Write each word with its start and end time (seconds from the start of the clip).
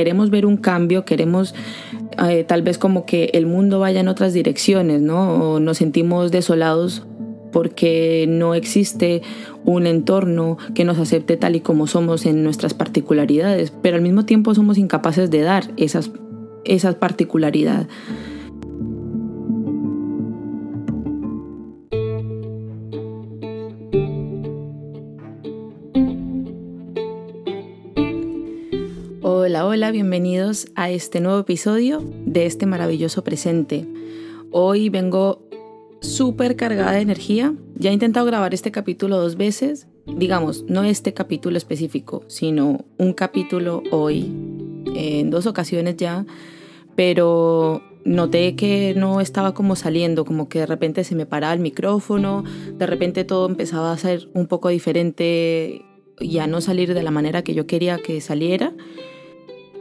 queremos 0.00 0.30
ver 0.30 0.46
un 0.46 0.56
cambio, 0.56 1.04
queremos 1.04 1.54
eh, 2.26 2.42
tal 2.44 2.62
vez 2.62 2.78
como 2.78 3.04
que 3.04 3.28
el 3.34 3.44
mundo 3.44 3.80
vaya 3.80 4.00
en 4.00 4.08
otras 4.08 4.32
direcciones, 4.32 5.02
¿no? 5.02 5.34
O 5.34 5.60
nos 5.60 5.76
sentimos 5.76 6.30
desolados 6.30 7.02
porque 7.52 8.24
no 8.26 8.54
existe 8.54 9.20
un 9.66 9.86
entorno 9.86 10.56
que 10.74 10.86
nos 10.86 10.98
acepte 10.98 11.36
tal 11.36 11.54
y 11.54 11.60
como 11.60 11.86
somos 11.86 12.24
en 12.24 12.42
nuestras 12.42 12.72
particularidades, 12.72 13.74
pero 13.82 13.96
al 13.96 14.02
mismo 14.02 14.24
tiempo 14.24 14.54
somos 14.54 14.78
incapaces 14.78 15.30
de 15.30 15.42
dar 15.42 15.64
esas, 15.76 16.10
esas 16.64 16.94
particularidades. 16.94 17.86
Bienvenidos 29.92 30.68
a 30.76 30.88
este 30.88 31.20
nuevo 31.20 31.40
episodio 31.40 32.00
de 32.24 32.46
este 32.46 32.64
maravilloso 32.64 33.24
presente. 33.24 33.88
Hoy 34.52 34.88
vengo 34.88 35.42
súper 36.00 36.54
cargada 36.54 36.92
de 36.92 37.00
energía. 37.00 37.54
Ya 37.74 37.90
he 37.90 37.92
intentado 37.92 38.24
grabar 38.24 38.54
este 38.54 38.70
capítulo 38.70 39.18
dos 39.18 39.36
veces, 39.36 39.88
digamos, 40.06 40.64
no 40.68 40.84
este 40.84 41.12
capítulo 41.12 41.56
específico, 41.56 42.22
sino 42.28 42.84
un 42.98 43.14
capítulo 43.14 43.82
hoy, 43.90 44.32
en 44.94 45.30
dos 45.30 45.46
ocasiones 45.46 45.96
ya, 45.96 46.24
pero 46.94 47.82
noté 48.04 48.54
que 48.54 48.94
no 48.96 49.20
estaba 49.20 49.54
como 49.54 49.74
saliendo, 49.74 50.24
como 50.24 50.48
que 50.48 50.60
de 50.60 50.66
repente 50.66 51.02
se 51.02 51.16
me 51.16 51.26
paraba 51.26 51.52
el 51.52 51.60
micrófono, 51.60 52.44
de 52.74 52.86
repente 52.86 53.24
todo 53.24 53.48
empezaba 53.48 53.90
a 53.90 53.98
ser 53.98 54.28
un 54.34 54.46
poco 54.46 54.68
diferente 54.68 55.82
y 56.20 56.38
a 56.38 56.46
no 56.46 56.60
salir 56.60 56.94
de 56.94 57.02
la 57.02 57.10
manera 57.10 57.42
que 57.42 57.54
yo 57.54 57.66
quería 57.66 57.98
que 57.98 58.20
saliera. 58.20 58.72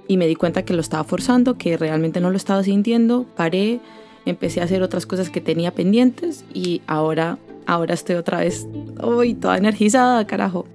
Y 0.09 0.17
me 0.17 0.27
di 0.27 0.35
cuenta 0.35 0.65
que 0.65 0.73
lo 0.73 0.81
estaba 0.81 1.05
forzando, 1.05 1.57
que 1.57 1.77
realmente 1.77 2.19
no 2.19 2.31
lo 2.31 2.35
estaba 2.35 2.63
sintiendo, 2.63 3.27
paré, 3.37 3.79
empecé 4.25 4.59
a 4.59 4.63
hacer 4.63 4.81
otras 4.81 5.05
cosas 5.05 5.29
que 5.29 5.39
tenía 5.39 5.71
pendientes 5.71 6.43
y 6.51 6.81
ahora, 6.87 7.37
ahora 7.67 7.93
estoy 7.93 8.15
otra 8.15 8.39
vez, 8.39 8.67
uy, 9.01 9.35
toda 9.35 9.57
energizada, 9.57 10.25
carajo. 10.25 10.65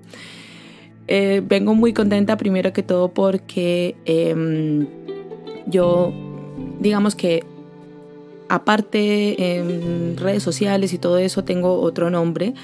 Eh, 1.09 1.43
vengo 1.45 1.75
muy 1.75 1.93
contenta 1.93 2.37
primero 2.37 2.73
que 2.73 2.85
todo 2.85 3.09
porque 3.09 3.97
em, 4.05 4.87
yo, 5.67 6.13
digamos 6.81 7.17
que 7.17 7.45
aparte 8.49 9.57
en 9.59 10.17
redes 10.17 10.45
sociales 10.45 10.93
y 10.93 10.99
todo 10.99 11.19
eso, 11.19 11.43
tengo 11.43 11.81
otro 11.81 12.09
nombre. 12.09 12.55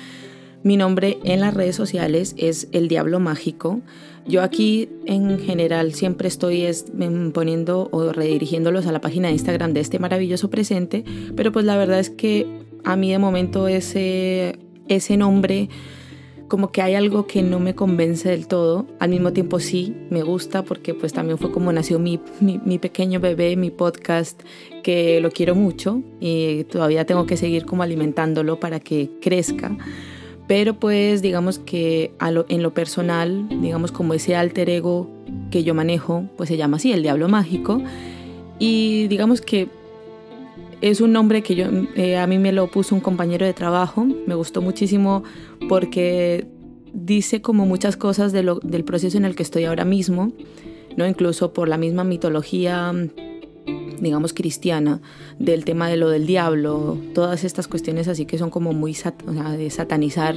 Mi 0.63 0.77
nombre 0.77 1.19
en 1.25 1.41
las 1.41 1.53
redes 1.53 1.75
sociales 1.75 2.35
es 2.39 2.69
El 2.71 2.87
Diablo 2.87 3.19
Mágico. 3.19 3.81
Yo 4.27 4.43
aquí 4.43 4.89
en 5.07 5.39
general 5.39 5.95
siempre 5.95 6.29
estoy 6.29 6.65
em, 6.65 7.33
poniendo 7.33 7.89
o 7.91 8.13
redirigiéndolos 8.13 8.87
a 8.87 8.93
la 8.93 9.01
página 9.01 9.29
de 9.29 9.35
Instagram 9.35 9.73
de 9.73 9.81
este 9.81 9.99
maravilloso 9.99 10.51
presente, 10.51 11.05
pero 11.37 11.53
pues 11.53 11.65
la 11.65 11.77
verdad 11.77 11.99
es 11.99 12.11
que 12.11 12.47
a 12.85 12.97
mí 12.97 13.11
de 13.11 13.19
momento 13.19 13.69
ese, 13.69 14.59
ese 14.89 15.17
nombre 15.17 15.69
como 16.51 16.73
que 16.73 16.83
hay 16.83 16.97
algo 16.97 17.29
que 17.29 17.43
no 17.43 17.61
me 17.61 17.77
convence 17.77 18.29
del 18.29 18.49
todo. 18.49 18.87
Al 18.99 19.11
mismo 19.11 19.33
tiempo 19.33 19.61
sí, 19.61 19.95
me 20.11 20.23
gusta 20.23 20.65
porque 20.65 20.95
pues 20.95 21.13
también 21.13 21.39
fue 21.39 21.53
como 21.53 21.73
nació 21.73 22.01
mi, 22.01 22.21
mi, 22.41 22.79
pequeño 22.79 23.21
bebé, 23.21 23.55
mi 23.57 23.71
podcast, 23.71 24.43
que 24.83 25.21
lo 25.21 25.31
quiero 25.31 25.55
mucho 25.55 26.03
y 26.19 26.65
todavía 26.65 27.07
tengo 27.07 27.25
que 27.25 27.37
seguir 27.37 27.65
como 27.65 27.85
alimentándolo 27.85 28.59
para 28.59 28.81
que 28.81 29.11
crezca. 29.23 29.77
Pero 30.51 30.75
pues 30.75 31.23
digamos 31.23 31.61
que 31.61 32.11
en 32.19 32.63
lo 32.65 32.75
personal, 32.75 33.47
digamos 33.63 33.93
como 33.93 34.15
ese 34.15 34.35
alter 34.35 34.69
ego 34.69 35.09
que 35.53 35.63
yo 35.63 35.75
manejo, 35.75 36.25
pues 36.37 36.49
se 36.49 36.57
llama 36.57 36.79
así, 36.79 36.91
el 36.91 37.05
diablo 37.05 37.29
mágico. 37.29 37.81
Y 38.59 39.07
digamos 39.07 39.43
que 39.43 39.69
es 40.81 41.01
un 41.01 41.13
nombre 41.13 41.45
que 41.45 41.55
yo, 41.55 41.67
eh, 41.95 42.19
a 42.19 42.27
mí 42.27 42.39
me 42.39 42.51
lo 42.51 42.69
puso 42.69 42.97
un 42.97 43.01
compañero 43.01 43.47
de 43.47 43.53
trabajo, 43.53 44.05
me 44.05 44.35
gustó 44.35 44.61
muchísimo 44.61 45.23
porque 45.69 46.49
dice 46.93 47.41
como 47.43 47.65
muchas 47.65 47.97
cosas 47.97 48.33
del 48.33 48.85
proceso 48.85 49.19
en 49.19 49.27
el 49.27 49.37
que 49.37 49.45
estoy 49.45 49.67
ahora 49.67 49.85
mismo, 49.85 50.33
¿no? 50.97 51.07
incluso 51.07 51.53
por 51.53 51.69
la 51.69 51.77
misma 51.77 52.03
mitología 52.03 52.93
digamos, 54.01 54.33
cristiana, 54.33 55.01
del 55.39 55.65
tema 55.65 55.89
de 55.89 55.97
lo 55.97 56.09
del 56.09 56.27
diablo, 56.27 56.99
todas 57.15 57.45
estas 57.45 57.69
cuestiones 57.69 58.09
así 58.09 58.27
que 58.27 58.39
son 58.39 58.51
como 58.51 58.73
muy 58.73 58.97
de 59.57 59.71
satanizar 59.71 60.35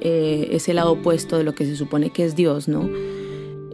eh, 0.00 0.48
ese 0.52 0.74
lado 0.74 0.92
opuesto 0.92 1.38
de 1.38 1.44
lo 1.44 1.54
que 1.54 1.64
se 1.64 1.76
supone 1.76 2.10
que 2.10 2.24
es 2.24 2.34
Dios, 2.34 2.68
¿no? 2.68 2.88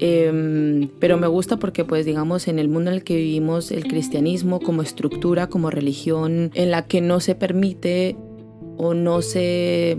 Em, 0.02 0.88
pero 0.98 1.18
me 1.18 1.26
gusta 1.26 1.58
porque, 1.58 1.84
pues, 1.84 2.06
digamos, 2.06 2.48
en 2.48 2.58
el 2.58 2.68
mundo 2.68 2.90
en 2.90 2.96
el 2.96 3.04
que 3.04 3.16
vivimos, 3.16 3.70
el 3.70 3.84
cristianismo 3.84 4.58
como 4.58 4.80
estructura, 4.80 5.48
como 5.48 5.70
religión, 5.70 6.50
en 6.54 6.70
la 6.70 6.86
que 6.86 7.02
no 7.02 7.20
se 7.20 7.34
permite 7.34 8.16
o 8.78 8.94
no 8.94 9.20
se, 9.20 9.98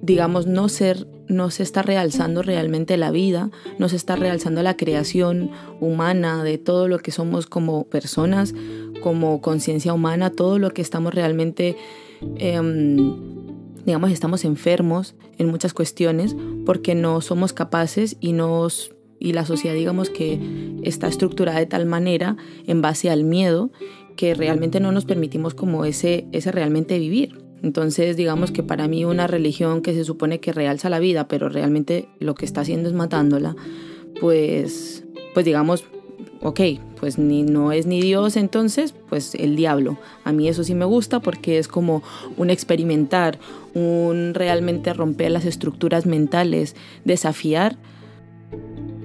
digamos, 0.00 0.46
no 0.46 0.70
ser 0.70 1.06
no 1.28 1.50
se 1.50 1.62
está 1.62 1.82
realzando 1.82 2.42
realmente 2.42 2.96
la 2.96 3.10
vida, 3.10 3.50
no 3.78 3.88
se 3.88 3.96
está 3.96 4.16
realzando 4.16 4.62
la 4.62 4.76
creación 4.76 5.50
humana 5.80 6.44
de 6.44 6.58
todo 6.58 6.88
lo 6.88 6.98
que 6.98 7.10
somos 7.10 7.46
como 7.46 7.84
personas, 7.84 8.54
como 9.02 9.40
conciencia 9.40 9.92
humana, 9.92 10.30
todo 10.30 10.58
lo 10.58 10.70
que 10.72 10.82
estamos 10.82 11.14
realmente, 11.14 11.76
em, 12.38 13.14
digamos, 13.84 14.10
estamos 14.10 14.44
enfermos 14.44 15.14
en 15.38 15.48
muchas 15.48 15.74
cuestiones 15.74 16.36
porque 16.64 16.94
no 16.94 17.20
somos 17.20 17.52
capaces 17.52 18.16
y 18.20 18.32
nos 18.32 18.92
y 19.18 19.32
la 19.32 19.46
sociedad 19.46 19.74
digamos 19.74 20.10
que 20.10 20.38
está 20.82 21.08
estructurada 21.08 21.58
de 21.58 21.64
tal 21.64 21.86
manera 21.86 22.36
en 22.66 22.82
base 22.82 23.08
al 23.08 23.24
miedo 23.24 23.70
que 24.14 24.34
realmente 24.34 24.78
no 24.78 24.92
nos 24.92 25.06
permitimos 25.06 25.54
como 25.54 25.84
ese, 25.84 26.26
ese 26.32 26.52
realmente 26.52 26.98
vivir. 26.98 27.45
Entonces, 27.62 28.16
digamos 28.16 28.50
que 28.50 28.62
para 28.62 28.88
mí 28.88 29.04
una 29.04 29.26
religión 29.26 29.82
que 29.82 29.94
se 29.94 30.04
supone 30.04 30.40
que 30.40 30.52
realza 30.52 30.90
la 30.90 30.98
vida, 30.98 31.28
pero 31.28 31.48
realmente 31.48 32.08
lo 32.20 32.34
que 32.34 32.44
está 32.44 32.60
haciendo 32.60 32.88
es 32.88 32.94
matándola, 32.94 33.56
pues, 34.20 35.04
pues 35.34 35.46
digamos, 35.46 35.84
ok, 36.42 36.60
pues 37.00 37.18
ni, 37.18 37.42
no 37.42 37.72
es 37.72 37.86
ni 37.86 38.00
Dios 38.00 38.36
entonces, 38.36 38.94
pues 39.08 39.34
el 39.34 39.56
diablo. 39.56 39.98
A 40.24 40.32
mí 40.32 40.48
eso 40.48 40.64
sí 40.64 40.74
me 40.74 40.84
gusta 40.84 41.20
porque 41.20 41.58
es 41.58 41.68
como 41.68 42.02
un 42.36 42.50
experimentar, 42.50 43.38
un 43.74 44.32
realmente 44.34 44.92
romper 44.92 45.30
las 45.30 45.44
estructuras 45.44 46.06
mentales, 46.06 46.76
desafiar 47.04 47.76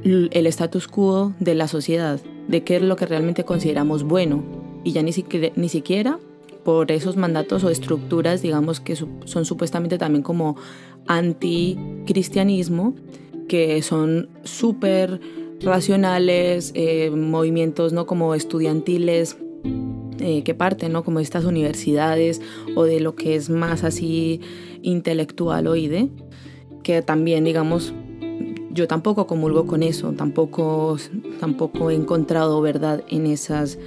el 0.03 0.47
status 0.47 0.88
quo 0.88 1.34
de 1.40 1.56
la 1.56 1.67
sociedad, 1.67 2.19
de 2.47 2.63
qué 2.63 2.78
es 2.78 2.81
lo 2.81 2.95
que 2.95 3.06
realmente 3.06 3.44
consideramos 3.44 4.03
bueno. 4.03 4.44
Y 4.84 4.94
ya 4.94 5.03
ni 5.03 5.11
ni 5.56 5.69
siquiera 5.69 6.19
por 6.63 6.91
esos 6.91 7.17
mandatos 7.17 7.63
o 7.63 7.69
estructuras, 7.69 8.41
digamos, 8.41 8.79
que 8.79 8.95
son 8.95 9.45
supuestamente 9.45 9.97
también 9.97 10.23
como 10.23 10.55
anticristianismo, 11.07 12.95
que 13.47 13.81
son 13.81 14.29
súper 14.44 15.19
racionales, 15.61 16.72
eh, 16.75 17.11
movimientos 17.11 17.94
no 17.94 18.05
como 18.05 18.33
estudiantiles 18.35 19.38
eh, 20.19 20.44
que 20.44 20.53
parten, 20.53 20.91
¿no? 20.91 21.03
como 21.03 21.19
estas 21.19 21.45
universidades 21.45 22.41
o 22.75 22.83
de 22.83 22.99
lo 22.99 23.16
que 23.16 23.35
es 23.35 23.49
más 23.49 23.83
así 23.83 24.39
intelectual 24.81 25.67
oide, 25.67 26.09
que 26.83 27.01
también, 27.01 27.43
digamos, 27.43 27.93
yo 28.72 28.88
tampoco 28.88 29.28
comulgo 29.28 29.66
con 29.66 29.83
eso, 29.83 30.13
tampoco, 30.13 30.97
tampoco 31.39 31.89
he 31.89 31.95
encontrado 31.95 32.61
verdad 32.61 33.03
en, 33.09 33.25
esas, 33.25 33.79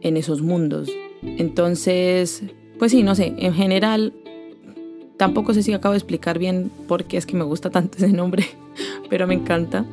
en 0.00 0.16
esos 0.16 0.40
mundos. 0.40 0.88
Entonces, 1.38 2.42
pues 2.78 2.92
sí, 2.92 3.02
no 3.02 3.14
sé, 3.14 3.34
en 3.38 3.52
general, 3.52 4.12
tampoco 5.16 5.54
sé 5.54 5.62
si 5.62 5.72
acabo 5.72 5.92
de 5.92 5.98
explicar 5.98 6.38
bien 6.38 6.70
por 6.88 7.04
qué 7.04 7.16
es 7.16 7.26
que 7.26 7.36
me 7.36 7.44
gusta 7.44 7.70
tanto 7.70 7.98
ese 7.98 8.08
nombre, 8.08 8.46
pero 9.10 9.26
me 9.26 9.34
encanta. 9.34 9.84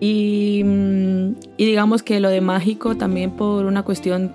Y, 0.00 0.62
mm, 0.64 1.34
y 1.56 1.64
digamos 1.66 2.02
que 2.02 2.20
lo 2.20 2.30
de 2.30 2.40
mágico 2.40 2.96
también 2.96 3.32
por 3.32 3.66
una 3.66 3.82
cuestión 3.82 4.32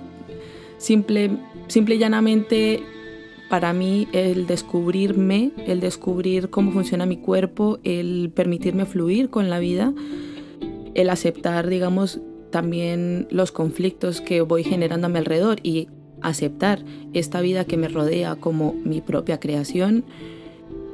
simple, 0.78 1.32
simple 1.68 1.96
y 1.96 1.98
llanamente 1.98 2.84
para 3.50 3.74
mí 3.74 4.08
el 4.12 4.48
descubrirme, 4.48 5.52
el 5.68 5.80
descubrir 5.80 6.50
cómo 6.50 6.72
funciona 6.72 7.06
mi 7.06 7.18
cuerpo, 7.18 7.80
el 7.84 8.32
permitirme 8.34 8.86
fluir 8.86 9.30
con 9.30 9.50
la 9.50 9.60
vida, 9.60 9.94
el 10.94 11.10
aceptar, 11.10 11.68
digamos, 11.68 12.22
también 12.52 13.28
los 13.32 13.52
conflictos 13.52 14.22
que 14.22 14.42
voy 14.42 14.64
generando 14.64 15.08
a 15.08 15.10
mi 15.10 15.18
alrededor 15.18 15.60
y 15.62 15.88
aceptar 16.28 16.84
esta 17.14 17.42
vida 17.42 17.66
que 17.66 17.78
me 17.78 17.88
rodea 17.88 18.36
como 18.36 18.74
mi 18.84 19.02
propia 19.02 19.40
creación. 19.40 20.06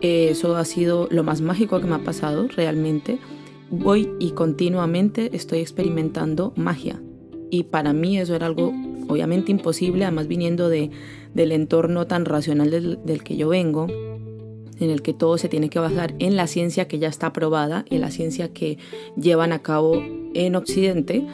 Eso 0.01 0.56
ha 0.56 0.66
sido 0.66 1.07
lo 1.12 1.24
más 1.24 1.42
mágico 1.42 1.80
que 1.80 1.88
me 1.88 1.95
ha 1.95 2.04
pasado 2.04 2.48
realmente. 2.48 3.19
Voy 3.69 4.10
y 4.19 4.31
continuamente 4.31 5.30
estoy 5.33 5.60
experimentando 5.60 6.54
magia. 6.56 7.01
Y 7.50 7.63
para 7.63 7.94
mí 7.94 8.18
eso 8.18 8.36
era 8.36 8.48
algo 8.48 8.74
obviamente 9.07 9.51
imposible, 9.51 10.06
además 10.06 10.28
viniendo 10.28 10.69
de, 10.69 10.89
del 11.33 11.51
entorno 11.51 12.07
tan 12.07 12.25
racional 12.25 12.69
del, 12.72 13.24
que 13.24 13.36
yo 13.36 13.50
vengo, 13.50 13.88
en 13.88 14.89
el 14.89 15.01
que 15.01 15.13
todo 15.13 15.38
se 15.38 15.50
tiene 15.50 15.69
que 15.69 15.80
basar 15.80 16.16
en 16.19 16.36
la 16.36 16.48
ciencia 16.48 16.88
que 16.88 16.98
ya 16.98 17.07
está 17.07 17.28
aprobada, 17.28 17.86
en 17.89 18.01
la 18.01 18.10
ciencia 18.10 18.51
que 18.51 18.78
llevan 19.16 19.51
a 19.51 19.60
cabo 19.60 20.01
en 20.33 20.56
Occidente 20.56 21.25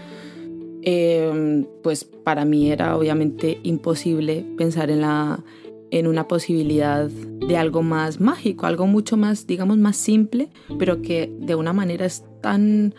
em, 0.89 1.65
pues 1.83 2.05
para 2.05 2.45
mí 2.45 2.71
era 2.71 2.95
obviamente 2.95 3.59
imposible 3.63 4.45
pensar 4.57 4.89
en, 4.89 5.01
la, 5.01 5.43
en 5.91 6.07
una 6.07 6.29
posibilidad 6.29 7.09
de 7.09 7.57
algo 7.57 7.83
más 7.83 8.21
mágico, 8.21 8.65
algo 8.65 8.87
mucho 8.87 9.17
más, 9.17 9.47
digamos, 9.47 9.77
más 9.77 9.97
simple, 9.97 10.47
pero 10.79 11.01
que 11.01 11.29
de 11.41 11.55
una 11.55 11.73
manera 11.73 12.05
es 12.05 12.23
tan, 12.41 12.95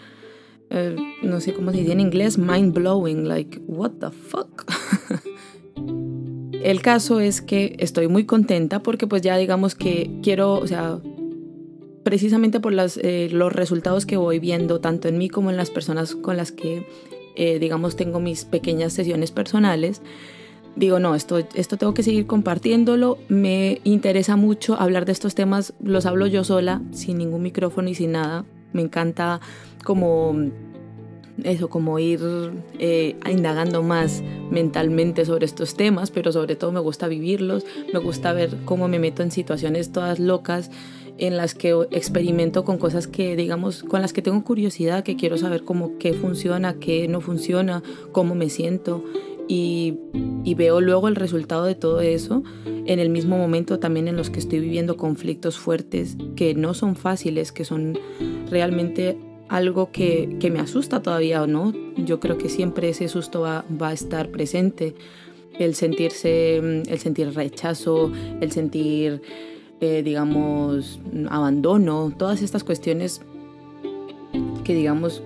eh, 0.69 0.96
no 1.23 1.40
sé 1.40 1.55
cómo 1.55 1.70
se 1.73 1.79
dice 1.79 1.93
en 1.93 2.00
inglés, 2.00 2.37
mind 2.37 2.75
blowing, 2.75 3.26
like, 3.26 3.58
what 3.67 3.93
the 4.00 4.11
fuck. 4.11 4.70
El 6.62 6.82
caso 6.82 7.20
es 7.20 7.40
que 7.40 7.75
estoy 7.79 8.06
muy 8.06 8.26
contenta 8.26 8.82
porque 8.82 9.06
pues 9.06 9.23
ya 9.23 9.38
digamos 9.38 9.75
que 9.75 10.11
quiero, 10.23 10.56
o 10.56 10.67
sea, 10.67 11.00
precisamente 12.02 12.61
por 12.61 12.75
eh, 12.75 13.29
los 13.32 13.52
resultados 13.52 14.05
que 14.05 14.19
voy 14.19 14.40
viendo, 14.40 14.79
tanto 14.79 15.08
en 15.08 15.17
mí 15.17 15.31
como 15.31 15.50
en 15.50 15.56
las 15.56 15.70
personas 15.70 16.14
con 16.14 16.37
las 16.37 16.52
que, 16.52 16.87
eh, 17.38 17.58
digamos, 17.58 17.96
tengo 17.96 18.20
mis 18.20 18.44
pequeñas 18.44 18.93
sesiones 18.93 19.31
personales, 19.31 20.02
digo, 20.75 20.99
no, 20.99 21.14
esto, 21.14 21.38
esto 21.38 21.76
tengo 21.76 21.94
que 21.94 22.02
seguir 22.02 22.26
compartiéndolo, 22.26 23.19
me 23.29 23.81
interesa 23.85 24.37
mucho 24.37 24.75
hablar 24.75 25.05
de 25.05 25.12
estos 25.12 25.35
temas, 25.35 25.73
los 25.81 26.05
hablo 26.05 26.26
yo 26.26 26.43
sola, 26.43 26.82
sin 26.90 27.19
ningún 27.19 27.43
micrófono 27.43 27.88
y 27.88 27.94
sin 27.94 28.12
nada, 28.12 28.44
me 28.73 28.82
encanta 28.82 29.40
como 29.85 30.35
eso, 31.44 31.70
como 31.70 32.00
ir 32.00 32.20
eh, 32.81 33.17
indagando 33.31 33.82
más 33.82 34.23
mentalmente 34.50 35.25
sobre 35.25 35.46
estos 35.46 35.76
temas, 35.76 36.11
pero 36.11 36.32
sobre 36.32 36.56
todo 36.56 36.73
me 36.73 36.81
gusta 36.81 37.06
vivirlos, 37.06 37.64
me 37.93 38.00
gusta 38.00 38.32
ver 38.32 38.56
cómo 38.64 38.88
me 38.88 38.99
meto 38.99 39.23
en 39.23 39.31
situaciones 39.31 39.93
todas 39.93 40.19
locas 40.19 40.70
en 41.19 41.37
las 41.37 41.55
que 41.55 41.76
experimento 41.91 42.65
con 42.65 42.79
cosas 42.79 43.06
que, 43.06 43.37
digamos, 43.37 43.82
con 43.82 44.00
las 44.00 44.12
que 44.12 44.23
tengo 44.23 44.43
curiosidad, 44.44 45.05
que 45.05 45.17
quiero 45.17 45.37
saber 45.37 45.65
cómo 45.65 45.99
qué 45.99 46.12
funciona, 46.12 46.79
qué 46.79 47.09
no 47.09 47.20
funciona, 47.20 47.82
cómo 48.12 48.35
me 48.35 48.49
siento. 48.49 49.05
Y, 49.50 49.99
y, 50.44 50.55
veo 50.55 50.82
luego 50.82 51.09
el 51.09 51.17
resultado 51.17 51.65
de 51.65 51.75
todo 51.75 52.03
eso 52.03 52.43
en 52.67 52.99
el 52.99 53.09
mismo 53.09 53.38
momento 53.38 53.79
también 53.79 54.06
en 54.06 54.15
los 54.15 54.29
que 54.29 54.41
estoy 54.41 54.61
viviendo 54.61 54.99
conflictos 54.99 55.59
fuertes 55.59 56.19
que 56.37 56.55
no 56.55 56.75
son 56.75 56.97
fáciles, 56.97 57.50
que 57.50 57.64
son 57.64 57.99
realmente 58.50 59.17
algo 59.49 59.91
que, 59.91 60.37
que 60.41 60.50
me 60.50 60.61
asusta 60.61 61.03
todavía 61.03 61.43
o 61.43 61.47
no. 61.47 61.73
Yo 61.97 62.21
creo 62.21 62.38
que 62.38 62.49
siempre 62.49 62.91
ese 62.91 63.09
susto 63.09 63.41
va, 63.41 63.64
va 63.71 63.88
a 63.88 63.93
estar 63.93 64.31
presente. 64.31 64.94
El 65.59 65.75
sentirse, 65.75 66.56
el 66.56 66.99
sentir 66.99 67.35
rechazo, 67.35 68.12
el 68.41 68.53
sentir, 68.53 69.23
eh, 69.81 70.03
digamos, 70.03 70.99
abandono, 71.31 72.13
todas 72.17 72.43
estas 72.43 72.65
cuestiones 72.65 73.23
que, 74.65 74.75
digamos, 74.75 75.23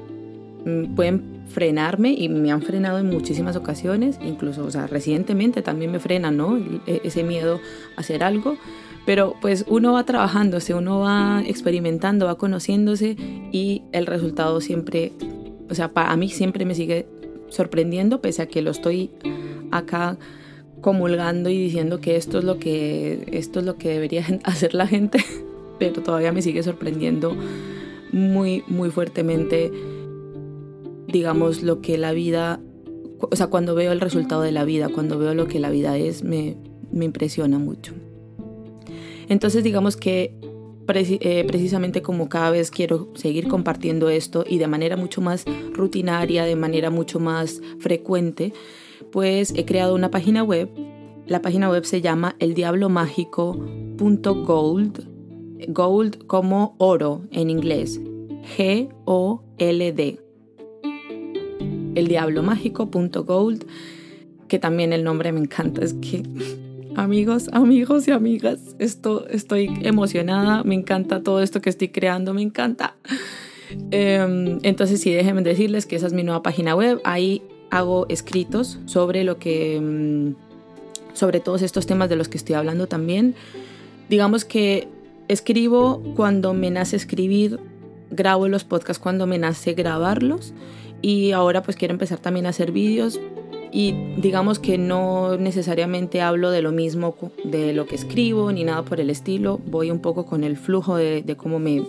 mm, 0.65 0.95
pueden 0.95 1.43
frenarme 1.49 2.13
y 2.13 2.29
me 2.29 2.51
han 2.51 2.63
frenado 2.63 2.99
en 2.99 3.09
muchísimas 3.09 3.57
ocasiones, 3.57 4.19
incluso, 4.23 4.65
o 4.65 4.71
sea, 4.71 4.87
recientemente 4.87 5.63
también 5.63 5.91
me 5.91 6.01
frena, 6.01 6.31
¿no? 6.31 6.57
E, 6.87 7.01
ese 7.05 7.23
miedo 7.23 7.61
a 7.97 8.01
hacer 8.01 8.25
algo, 8.25 8.57
pero 9.05 9.35
pues 9.41 9.65
uno 9.69 9.93
va 9.93 10.05
trabajándose, 10.05 10.75
uno 10.75 11.01
va 11.01 11.43
experimentando, 11.47 12.27
va 12.27 12.37
conociéndose 12.37 13.17
y 13.53 13.83
el 13.93 14.07
resultado 14.07 14.61
siempre, 14.61 15.13
o 15.69 15.75
sea, 15.75 15.91
a 15.95 16.17
mí 16.17 16.29
siempre 16.29 16.65
me 16.65 16.75
sigue 16.75 17.07
sorprendiendo, 17.49 18.21
pese 18.21 18.43
a 18.43 18.47
que 18.47 18.63
lo 18.63 18.71
estoy 18.71 19.11
acá 19.71 20.17
comulgando 20.83 21.49
y 21.49 21.57
diciendo 21.57 22.01
que 22.01 22.17
esto 22.17 22.41
es 22.41 22.45
lo 22.45 22.59
que, 22.59 23.25
esto 23.33 23.61
es 23.61 23.65
lo 23.65 23.77
que 23.77 23.89
debería 23.89 24.27
hacer 24.45 24.75
la 24.75 24.87
gente, 24.87 25.25
pero 25.79 26.03
todavía 26.03 26.33
me 26.33 26.43
sigue 26.43 26.63
sorprendiendo 26.63 27.35
muy, 28.13 28.63
muy 28.67 28.91
fuertemente, 28.91 29.73
digamos, 31.09 31.63
lo 31.63 31.81
que 31.81 31.97
la 31.97 32.13
vida, 32.13 32.61
o 33.19 33.35
sea, 33.35 33.47
cuando 33.47 33.75
veo 33.75 33.93
el 33.93 34.01
resultado 34.01 34.43
de 34.43 34.53
la 34.53 34.65
vida, 34.65 34.91
cuando 34.91 35.19
veo 35.19 35.33
lo 35.33 35.47
que 35.47 35.59
la 35.59 35.71
vida 35.71 35.97
es, 35.97 36.23
me, 36.23 36.59
me 36.91 37.07
impresiona 37.07 37.59
mucho. 37.59 37.95
Entonces 39.29 39.65
digamos 39.65 39.97
que 39.97 40.35
eh, 40.89 41.45
precisamente 41.47 42.03
como 42.03 42.29
cada 42.29 42.51
vez 42.51 42.71
quiero 42.71 43.09
seguir 43.15 43.49
compartiendo 43.49 44.11
esto 44.11 44.45
y 44.47 44.59
de 44.59 44.67
manera 44.67 44.97
mucho 44.97 45.21
más 45.21 45.45
rutinaria, 45.73 46.45
de 46.45 46.57
manera 46.57 46.91
mucho 46.91 47.19
más 47.19 47.63
frecuente, 47.79 48.53
pues 49.13 49.55
he 49.57 49.65
creado 49.65 49.95
una 49.95 50.11
página 50.11 50.43
web. 50.43 50.69
La 51.27 51.41
página 51.41 51.71
web 51.71 51.85
se 51.85 52.01
llama 52.01 52.35
eldiablomágico.gold, 52.41 55.07
gold 55.69 56.27
como 56.27 56.75
oro 56.79 57.23
en 57.31 57.51
inglés, 57.51 58.01
G-O-L-D. 58.57 60.19
Eldiablomágico.gold, 61.95 63.65
que 64.49 64.59
también 64.59 64.93
el 64.93 65.05
nombre 65.05 65.31
me 65.31 65.39
encanta, 65.41 65.85
es 65.85 65.95
que 65.95 66.25
amigos, 66.97 67.49
amigos 67.53 68.09
y 68.09 68.11
amigas. 68.11 68.75
Esto, 68.79 69.29
estoy 69.29 69.71
emocionada, 69.83 70.65
me 70.65 70.75
encanta 70.75 71.23
todo 71.23 71.43
esto 71.43 71.61
que 71.61 71.71
estoy 71.71 71.89
creando, 71.89 72.35
me 72.35 72.43
encanta. 72.43 72.97
Em, 73.91 74.59
entonces 74.63 75.01
sí, 75.01 75.13
déjenme 75.13 75.43
decirles 75.43 75.87
que 75.87 75.97
esa 75.97 76.07
es 76.07 76.13
mi 76.13 76.23
nueva 76.23 76.43
página 76.43 76.75
web. 76.75 77.01
Ahí 77.05 77.43
hago 77.73 78.05
escritos 78.11 78.79
sobre 78.85 79.25
lo 79.25 79.39
que, 79.39 79.77
em, 79.77 80.35
sobre 81.15 81.41
todos 81.41 81.63
estos 81.63 81.87
temas 81.87 82.11
de 82.11 82.17
los 82.17 82.29
que 82.29 82.37
estoy 82.37 82.55
hablando 82.55 82.87
también. 82.87 83.35
Digamos 84.11 84.45
que 84.45 84.89
escribo 85.29 86.03
cuando 86.15 86.53
me 86.53 86.71
nace 86.71 86.97
escribir, 86.97 87.59
grabo 88.11 88.47
los 88.47 88.65
podcasts 88.65 89.03
cuando 89.03 89.27
me 89.27 89.39
nace 89.39 89.73
grabarlos 89.73 90.53
y 91.01 91.33
ahora 91.33 91.63
pues 91.63 91.79
quiero 91.79 91.93
empezar 91.93 92.19
también 92.19 92.45
a 92.45 92.51
hacer 92.51 92.73
vídeos 92.73 93.19
y 93.73 93.95
digamos 94.19 94.59
que 94.59 94.77
no 94.77 95.39
necesariamente 95.39 96.21
hablo 96.21 96.51
de 96.51 96.61
lo 96.61 96.73
mismo 96.73 97.17
de 97.43 97.73
lo 97.73 97.87
que 97.87 97.95
escribo 97.95 98.53
ni 98.53 98.65
nada 98.65 98.85
por 98.85 99.01
el 99.01 99.09
estilo, 99.09 99.61
voy 99.65 99.91
un 99.91 100.01
poco 100.01 100.27
con 100.27 100.45
el 100.45 100.59
flujo 100.59 100.97
de, 100.97 101.25
cómo 101.39 101.59
me, 101.59 101.83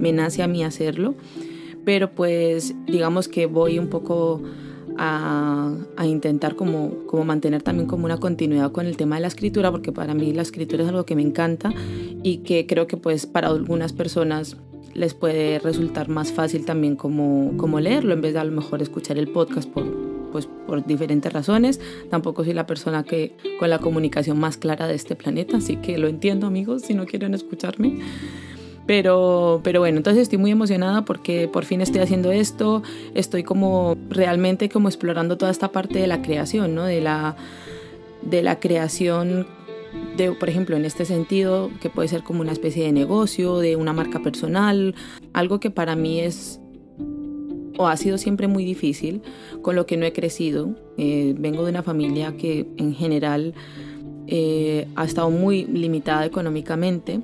me, 0.00 0.10
nace 0.10 0.42
a 0.42 0.48
mí 0.48 0.64
hacerlo, 0.64 1.14
pero 1.84 2.10
pues 2.10 2.74
digamos 2.88 3.28
que 3.28 3.46
voy 3.46 3.78
un 3.78 3.86
poco 3.86 4.42
a, 4.98 5.72
a, 5.96 6.06
intentar 6.06 6.56
como, 6.56 7.06
como 7.06 7.24
mantener 7.24 7.62
también 7.62 7.86
como 7.86 8.04
una 8.04 8.18
continuidad 8.18 8.72
con 8.72 8.86
el 8.86 8.96
tema 8.96 9.16
de 9.16 9.22
la 9.22 9.28
escritura, 9.28 9.70
porque 9.70 9.92
para 9.92 10.14
mí 10.14 10.32
la 10.32 10.42
escritura 10.42 10.82
es 10.82 10.88
algo 10.88 11.04
que 11.04 11.16
me 11.16 11.22
encanta 11.22 11.72
y 12.22 12.38
que 12.38 12.66
creo 12.66 12.86
que 12.86 12.96
pues 12.96 13.26
para 13.26 13.48
algunas 13.48 13.92
personas 13.92 14.56
les 14.94 15.14
puede 15.14 15.58
resultar 15.60 16.08
más 16.08 16.32
fácil 16.32 16.64
también 16.64 16.96
como, 16.96 17.56
como 17.56 17.80
leerlo 17.80 18.14
en 18.14 18.20
vez 18.20 18.34
de 18.34 18.40
a 18.40 18.44
lo 18.44 18.52
mejor 18.52 18.82
escuchar 18.82 19.16
el 19.16 19.28
podcast 19.28 19.68
por, 19.70 19.84
pues 20.32 20.46
por 20.66 20.84
diferentes 20.84 21.32
razones. 21.32 21.80
Tampoco 22.10 22.44
soy 22.44 22.52
la 22.52 22.66
persona 22.66 23.04
que 23.04 23.36
con 23.58 23.70
la 23.70 23.78
comunicación 23.78 24.38
más 24.38 24.56
clara 24.56 24.88
de 24.88 24.94
este 24.94 25.14
planeta, 25.14 25.58
así 25.58 25.76
que 25.76 25.98
lo 25.98 26.08
entiendo 26.08 26.46
amigos 26.46 26.82
si 26.82 26.94
no 26.94 27.06
quieren 27.06 27.34
escucharme. 27.34 28.00
Pero, 28.88 29.60
pero 29.62 29.80
bueno, 29.80 29.98
entonces 29.98 30.22
estoy 30.22 30.38
muy 30.38 30.50
emocionada 30.50 31.04
porque 31.04 31.46
por 31.46 31.66
fin 31.66 31.82
estoy 31.82 32.00
haciendo 32.00 32.32
esto, 32.32 32.82
estoy 33.12 33.42
como 33.42 33.98
realmente 34.08 34.70
como 34.70 34.88
explorando 34.88 35.36
toda 35.36 35.50
esta 35.50 35.70
parte 35.72 35.98
de 35.98 36.06
la 36.06 36.22
creación, 36.22 36.74
¿no? 36.74 36.84
De 36.84 37.02
la, 37.02 37.36
de 38.22 38.42
la 38.42 38.58
creación 38.58 39.46
de, 40.16 40.32
por 40.32 40.48
ejemplo, 40.48 40.74
en 40.74 40.86
este 40.86 41.04
sentido, 41.04 41.70
que 41.82 41.90
puede 41.90 42.08
ser 42.08 42.22
como 42.22 42.40
una 42.40 42.52
especie 42.52 42.82
de 42.82 42.92
negocio, 42.92 43.58
de 43.58 43.76
una 43.76 43.92
marca 43.92 44.20
personal, 44.20 44.94
algo 45.34 45.60
que 45.60 45.70
para 45.70 45.94
mí 45.94 46.20
es 46.20 46.58
o 47.76 47.88
ha 47.88 47.96
sido 47.98 48.16
siempre 48.16 48.48
muy 48.48 48.64
difícil, 48.64 49.20
con 49.60 49.76
lo 49.76 49.84
que 49.84 49.98
no 49.98 50.06
he 50.06 50.14
crecido. 50.14 50.74
Eh, 50.96 51.34
vengo 51.38 51.62
de 51.62 51.72
una 51.72 51.82
familia 51.82 52.38
que 52.38 52.66
en 52.78 52.94
general 52.94 53.52
eh, 54.28 54.88
ha 54.96 55.04
estado 55.04 55.28
muy 55.28 55.66
limitada 55.66 56.24
económicamente 56.24 57.20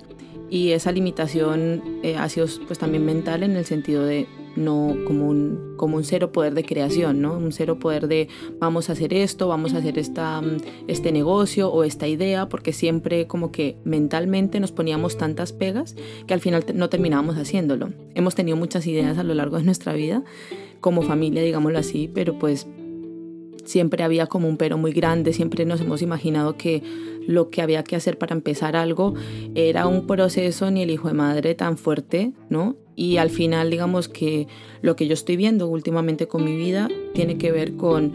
y 0.54 0.70
esa 0.70 0.92
limitación 0.92 1.82
eh, 2.04 2.14
ha 2.14 2.28
sido 2.28 2.46
pues 2.68 2.78
también 2.78 3.04
mental 3.04 3.42
en 3.42 3.56
el 3.56 3.64
sentido 3.64 4.04
de 4.04 4.28
no 4.54 4.94
como 5.04 5.26
un, 5.26 5.74
como 5.76 5.96
un 5.96 6.04
cero 6.04 6.30
poder 6.30 6.54
de 6.54 6.64
creación, 6.64 7.20
¿no? 7.20 7.36
Un 7.36 7.50
cero 7.50 7.80
poder 7.80 8.06
de 8.06 8.28
vamos 8.60 8.88
a 8.88 8.92
hacer 8.92 9.12
esto, 9.14 9.48
vamos 9.48 9.74
a 9.74 9.78
hacer 9.78 9.98
esta, 9.98 10.40
mm, 10.40 10.58
este 10.86 11.10
negocio 11.10 11.72
o 11.72 11.82
esta 11.82 12.06
idea, 12.06 12.48
porque 12.48 12.72
siempre 12.72 13.26
como 13.26 13.50
que 13.50 13.78
mentalmente 13.82 14.60
nos 14.60 14.70
poníamos 14.70 15.18
tantas 15.18 15.52
pegas 15.52 15.96
que 16.28 16.34
al 16.34 16.40
final 16.40 16.64
no 16.72 16.88
terminábamos 16.88 17.34
haciéndolo. 17.36 17.92
Hemos 18.14 18.36
tenido 18.36 18.56
muchas 18.56 18.86
ideas 18.86 19.18
a 19.18 19.24
lo 19.24 19.34
largo 19.34 19.56
de 19.56 19.64
nuestra 19.64 19.92
vida, 19.92 20.22
como 20.80 21.02
familia, 21.02 21.42
digámoslo 21.42 21.80
así, 21.80 22.08
pero 22.14 22.38
pues 22.38 22.68
siempre 23.64 24.04
había 24.04 24.26
como 24.26 24.48
un 24.48 24.56
pero 24.56 24.78
muy 24.78 24.92
grande, 24.92 25.32
siempre 25.32 25.64
nos 25.64 25.80
hemos 25.80 26.02
imaginado 26.02 26.56
que 26.56 26.82
lo 27.26 27.50
que 27.50 27.62
había 27.62 27.82
que 27.84 27.96
hacer 27.96 28.18
para 28.18 28.34
empezar 28.34 28.76
algo 28.76 29.14
era 29.54 29.86
un 29.86 30.06
proceso 30.06 30.70
ni 30.70 30.82
el 30.82 30.90
hijo 30.90 31.08
de 31.08 31.14
madre 31.14 31.54
tan 31.54 31.76
fuerte, 31.76 32.32
¿no? 32.48 32.76
Y 32.96 33.16
al 33.16 33.30
final, 33.30 33.70
digamos 33.70 34.08
que 34.08 34.46
lo 34.82 34.94
que 34.94 35.06
yo 35.06 35.14
estoy 35.14 35.36
viendo 35.36 35.66
últimamente 35.66 36.28
con 36.28 36.44
mi 36.44 36.56
vida 36.56 36.88
tiene 37.12 37.38
que 37.38 37.50
ver 37.50 37.76
con 37.76 38.12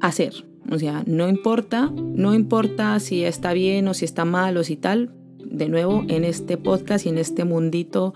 hacer. 0.00 0.44
O 0.70 0.78
sea, 0.78 1.02
no 1.06 1.28
importa, 1.28 1.92
no 1.94 2.34
importa 2.34 2.98
si 3.00 3.24
está 3.24 3.52
bien 3.52 3.86
o 3.88 3.94
si 3.94 4.04
está 4.04 4.24
mal 4.24 4.56
o 4.56 4.64
si 4.64 4.76
tal. 4.76 5.10
De 5.44 5.68
nuevo, 5.68 6.04
en 6.08 6.24
este 6.24 6.56
podcast 6.56 7.04
y 7.04 7.10
en 7.10 7.18
este 7.18 7.44
mundito 7.44 8.14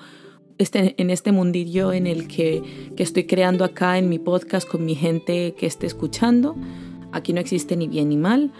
este, 0.58 0.94
en 0.98 1.10
este 1.10 1.32
mundillo 1.32 1.92
en 1.92 2.06
el 2.06 2.28
que, 2.28 2.62
que 2.96 3.02
estoy 3.02 3.24
creando 3.24 3.64
acá 3.64 3.98
en 3.98 4.08
mi 4.08 4.18
podcast 4.18 4.68
con 4.68 4.84
mi 4.84 4.94
gente 4.94 5.54
que 5.54 5.66
esté 5.66 5.86
escuchando. 5.86 6.56
Aquí 7.12 7.32
no 7.32 7.40
existe 7.40 7.76
ni 7.76 7.88
bien 7.88 8.08
ni 8.08 8.16
mal, 8.16 8.52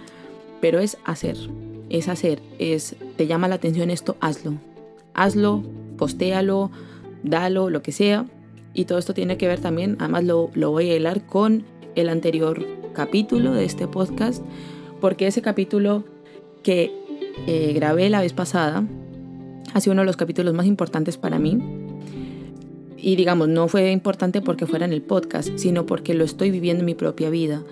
pero 0.61 0.79
es 0.79 0.99
hacer, 1.05 1.37
es 1.89 2.09
hacer, 2.09 2.41
es, 2.59 2.97
te 3.17 3.27
llama 3.27 3.49
la 3.49 3.57
atención 3.57 3.91
esto, 3.91 4.17
hazlo. 4.21 4.55
Hazlo, 5.15 5.63
postéalo, 5.97 6.71
dalo, 7.23 7.71
lo 7.71 7.83
que 7.83 7.93
sea. 7.93 8.27
Y 8.75 8.85
todo 8.85 8.99
esto 8.99 9.15
tiene 9.15 9.39
que 9.39 9.49
ver 9.49 9.61
también, 9.61 9.97
además 9.99 10.25
lo, 10.25 10.51
lo 10.55 10.71
voy 10.71 10.91
a 10.91 10.97
hilar 10.97 11.25
con 11.27 11.65
el 11.95 12.11
anterior 12.11 12.67
capítulo 12.93 13.53
de 13.53 13.65
este 13.65 13.89
podcast, 13.89 14.43
porque 15.01 15.27
ese 15.27 15.43
capítulo 15.43 16.05
que 16.63 16.93
eh, 17.47 17.73
grabé 17.75 18.11
la 18.11 18.21
vez 18.21 18.33
pasada 18.33 18.87
ha 19.73 19.81
sido 19.81 19.93
uno 19.93 20.03
de 20.03 20.07
los 20.07 20.17
capítulos 20.17 20.55
más 20.55 20.67
importantes 20.67 21.19
para 21.19 21.39
mí. 21.39 21.59
Y 22.97 23.17
digamos, 23.17 23.49
no 23.49 23.69
fue 23.69 23.91
importante 23.91 24.41
porque 24.41 24.67
fuera 24.67 24.85
en 24.85 24.93
el 24.93 25.03
podcast, 25.03 25.51
sino 25.57 25.87
porque 25.87 26.15
lo 26.15 26.25
estoy 26.25 26.51
viviendo 26.51 26.81
en 26.81 26.87
mi 26.87 26.95
propia 26.95 27.31
vida. 27.31 27.63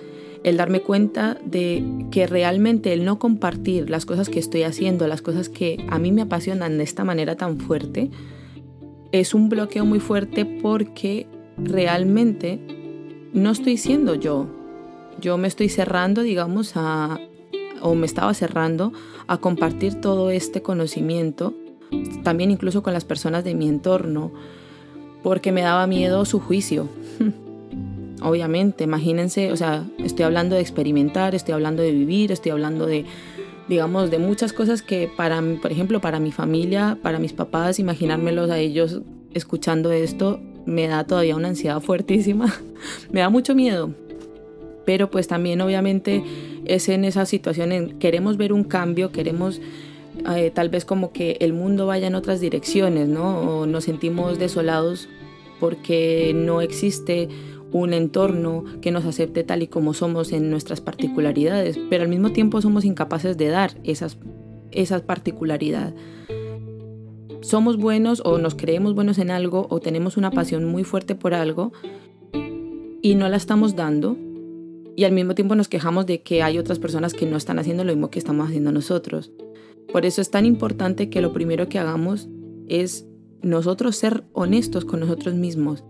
El 0.43 0.59
darme 0.59 0.81
cuenta 0.81 1.39
de 1.45 2.07
que 2.11 2.27
realmente 2.27 2.93
el 2.93 3.05
no 3.05 3.19
compartir 3.19 3.89
las 3.89 4.05
cosas 4.05 4.29
que 4.29 4.39
estoy 4.39 4.63
haciendo, 4.63 5.07
las 5.07 5.23
cosas 5.23 5.49
que 5.49 5.85
a 5.89 5.99
mí 5.99 6.13
me 6.13 6.23
apasionan 6.23 6.77
de 6.77 6.85
esta 6.85 7.05
manera 7.05 7.37
tan 7.37 7.59
fuerte, 7.59 8.11
es 9.13 9.33
un 9.33 9.49
bloqueo 9.49 9.85
muy 9.85 10.01
fuerte 10.01 10.45
porque 10.45 11.27
realmente 11.57 12.59
no 13.33 13.51
estoy 13.51 13.77
siendo 13.77 14.15
yo. 14.15 14.47
Yo 15.21 15.39
me 15.39 15.49
estoy 15.49 15.69
cerrando, 15.69 16.23
digamos, 16.23 16.73
a, 16.75 17.19
o 17.81 17.95
me 17.95 18.07
estaba 18.07 18.35
cerrando 18.35 18.93
a 19.27 19.39
compartir 19.39 20.01
todo 20.01 20.31
este 20.31 20.63
conocimiento, 20.63 21.55
también 22.23 22.51
incluso 22.51 22.83
con 22.83 22.93
las 22.93 23.05
personas 23.05 23.45
de 23.45 23.55
mi 23.55 23.69
entorno, 23.69 24.33
porque 25.25 25.51
me 25.51 25.63
daba 25.63 25.89
miedo 25.89 26.25
su 26.27 26.39
juicio. 26.39 26.89
Obviamente, 28.23 28.85
imagínense, 28.85 29.51
o 29.51 29.57
sea, 29.57 29.85
estoy 29.99 30.27
hablando 30.27 30.55
de 30.55 30.61
experimentar, 30.61 31.35
estoy 31.35 31.55
hablando 31.55 31.83
de 31.83 31.91
vivir, 31.91 32.31
estoy 32.31 32.53
hablando 32.53 32.87
de, 32.87 33.07
digamos, 33.69 34.11
de 34.11 34.19
muchas 34.19 34.53
cosas 34.53 34.83
que 34.83 35.11
para, 35.17 35.43
por 35.61 35.73
ejemplo, 35.73 36.01
para 36.01 36.21
mi 36.21 36.31
familia, 36.31 36.99
para 37.03 37.19
mis 37.19 37.33
papás, 37.33 37.81
imaginármelos 37.81 38.51
a 38.51 38.59
ellos 38.59 39.01
escuchando 39.33 39.91
esto, 39.93 40.41
me 40.67 40.87
da 40.87 41.05
todavía 41.05 41.37
una 41.37 41.49
ansiedad 41.49 41.81
fuertísima, 41.81 42.55
me 43.11 43.21
da 43.21 43.31
mucho 43.31 43.55
miedo. 43.55 43.95
Pero 44.85 45.11
pues 45.11 45.27
también 45.27 45.63
obviamente 45.63 46.23
es 46.67 46.91
en 46.91 47.07
esa 47.07 47.25
situación 47.25 47.73
en 47.73 47.99
queremos 47.99 48.37
ver 48.37 48.53
un 48.53 48.65
cambio, 48.65 49.11
queremos 49.11 49.63
eh, 50.35 50.51
tal 50.51 50.69
vez 50.69 50.85
como 50.85 51.13
que 51.13 51.37
el 51.41 51.53
mundo 51.53 51.87
vaya 51.87 52.07
en 52.07 52.15
otras 52.15 52.41
direcciones, 52.41 53.09
¿no? 53.09 53.41
O 53.41 53.67
nos 53.67 53.85
sentimos 53.85 54.39
desolados 54.39 55.09
porque 55.61 56.33
no 56.35 56.61
existe 56.61 57.29
un 57.73 57.93
entorno 57.93 58.65
que 58.81 58.93
nos 58.93 59.05
acepte 59.05 59.43
tal 59.43 59.63
y 59.63 59.67
como 59.67 59.95
somos 59.95 60.33
en 60.33 60.51
nuestras 60.51 60.81
particularidades, 60.81 61.79
pero 61.91 62.05
al 62.05 62.09
mismo 62.09 62.31
tiempo 62.31 62.61
somos 62.63 62.85
incapaces 62.85 63.37
de 63.37 63.49
dar 63.49 63.73
esas, 63.83 64.17
esas. 64.71 65.03
Somos 67.41 67.77
buenos 67.77 68.23
o 68.25 68.39
nos 68.39 68.55
creemos 68.55 68.95
buenos 68.95 69.19
en 69.19 69.31
algo 69.31 69.67
o 69.71 69.81
tenemos 69.81 70.17
una 70.17 70.31
pasión 70.31 70.65
muy 70.65 70.85
fuerte 70.85 71.15
por 71.15 71.35
algo 71.35 71.73
y 73.03 73.17
no 73.17 73.29
la 73.29 73.37
estamos 73.37 73.77
dando 73.77 74.17
y 74.97 75.05
al 75.05 75.13
mismo 75.13 75.35
tiempo 75.35 75.55
nos 75.55 75.69
quejamos 75.69 76.07
de 76.07 76.23
que 76.23 76.43
hay 76.43 76.59
otras 76.59 76.79
personas 76.79 77.15
que 77.15 77.27
no 77.27 77.37
están 77.37 77.59
haciendo 77.59 77.85
lo 77.85 77.93
mismo 77.93 78.11
que 78.11 78.19
estamos 78.19 78.49
haciendo 78.49 78.73
nosotros. 78.73 79.33
Por 79.93 80.07
eso 80.07 80.21
es 80.21 80.31
tan 80.31 80.47
importante 80.47 81.11
que 81.11 81.21
lo 81.21 81.33
primero 81.33 81.69
que 81.69 81.79
hagamos 81.79 82.29
es 82.69 83.07
nosotros 83.43 83.97
ser 83.97 84.25
honestos 84.33 84.85
con 84.85 85.01
nosotros 85.01 85.35
mismos 85.35 85.85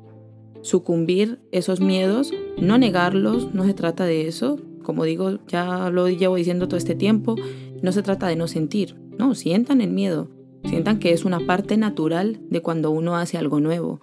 sucumbir 0.65 1.41
esos 1.53 1.81
miedos, 1.81 2.33
no 2.59 2.79
negarlos, 2.79 3.55
no 3.55 3.65
se 3.65 3.75
trata 3.75 4.07
de 4.07 4.27
eso, 4.27 4.59
como 4.83 5.05
digo, 5.05 5.39
ya 5.47 5.91
lo 5.91 6.09
llevo 6.09 6.37
diciendo 6.37 6.67
todo 6.69 6.79
este 6.79 6.95
tiempo, 6.95 7.37
no 7.83 7.93
se 7.93 8.03
trata 8.03 8.27
de 8.29 8.37
no 8.37 8.49
sentir, 8.49 8.97
no, 9.19 9.35
sientan 9.35 9.83
el 9.83 9.91
miedo, 9.91 10.31
sientan 10.65 10.99
que 10.99 11.13
es 11.13 11.27
una 11.27 11.41
parte 11.41 11.77
natural 11.77 12.41
de 12.49 12.63
cuando 12.63 12.91
uno 12.91 13.15
hace 13.17 13.37
algo 13.37 13.61
nuevo, 13.61 14.01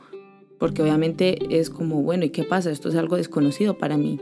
porque 0.59 0.83
obviamente 0.83 1.57
es 1.59 1.71
como, 1.71 2.03
bueno, 2.03 2.25
¿y 2.25 2.29
qué 2.29 2.43
pasa? 2.43 2.69
Esto 2.69 2.89
es 2.89 2.95
algo 2.95 3.17
desconocido 3.17 3.79
para 3.79 3.97
mí. 3.97 4.19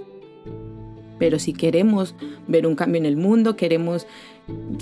Pero 1.20 1.38
si 1.38 1.54
queremos 1.54 2.16
ver 2.48 2.66
un 2.66 2.76
cambio 2.76 3.00
en 3.00 3.06
el 3.06 3.18
mundo, 3.18 3.56
queremos 3.56 4.08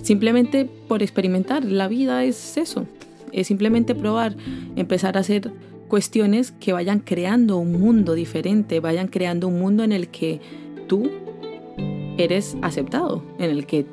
simplemente 0.01 0.69
por 0.87 1.03
experimentar, 1.03 1.65
la 1.65 1.87
vida 1.87 2.23
es 2.23 2.57
eso, 2.57 2.85
es 3.33 3.47
simplemente 3.47 3.95
probar, 3.95 4.35
empezar 4.75 5.17
a 5.17 5.21
hacer 5.21 5.51
cuestiones 5.87 6.51
que 6.51 6.73
vayan 6.73 6.99
creando 6.99 7.57
un 7.57 7.73
mundo 7.73 8.13
diferente, 8.13 8.79
vayan 8.79 9.07
creando 9.07 9.47
un 9.47 9.59
mundo 9.59 9.83
en 9.83 9.91
el 9.91 10.09
que 10.09 10.39
tú 10.87 11.09
eres 12.17 12.57
aceptado, 12.61 13.23
en 13.39 13.49
el 13.49 13.65
que 13.65 13.85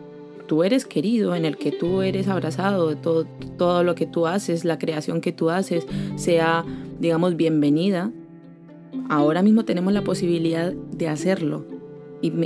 tú 0.46 0.62
eres 0.62 0.84
querido, 0.84 1.34
en 1.34 1.44
el 1.44 1.56
que 1.56 1.72
tú 1.72 2.02
eres 2.02 2.28
abrazado, 2.28 2.96
todo, 2.96 3.26
todo 3.56 3.82
lo 3.82 3.94
que 3.94 4.06
tú 4.06 4.26
haces, 4.26 4.64
la 4.64 4.78
creación 4.78 5.20
que 5.20 5.32
tú 5.32 5.50
haces, 5.50 5.86
sea, 6.16 6.64
digamos, 7.00 7.36
bienvenida. 7.36 8.10
Ahora 9.08 9.42
mismo 9.42 9.64
tenemos 9.64 9.92
la 9.92 10.02
posibilidad 10.02 10.72
de 10.72 11.08
hacerlo 11.08 11.73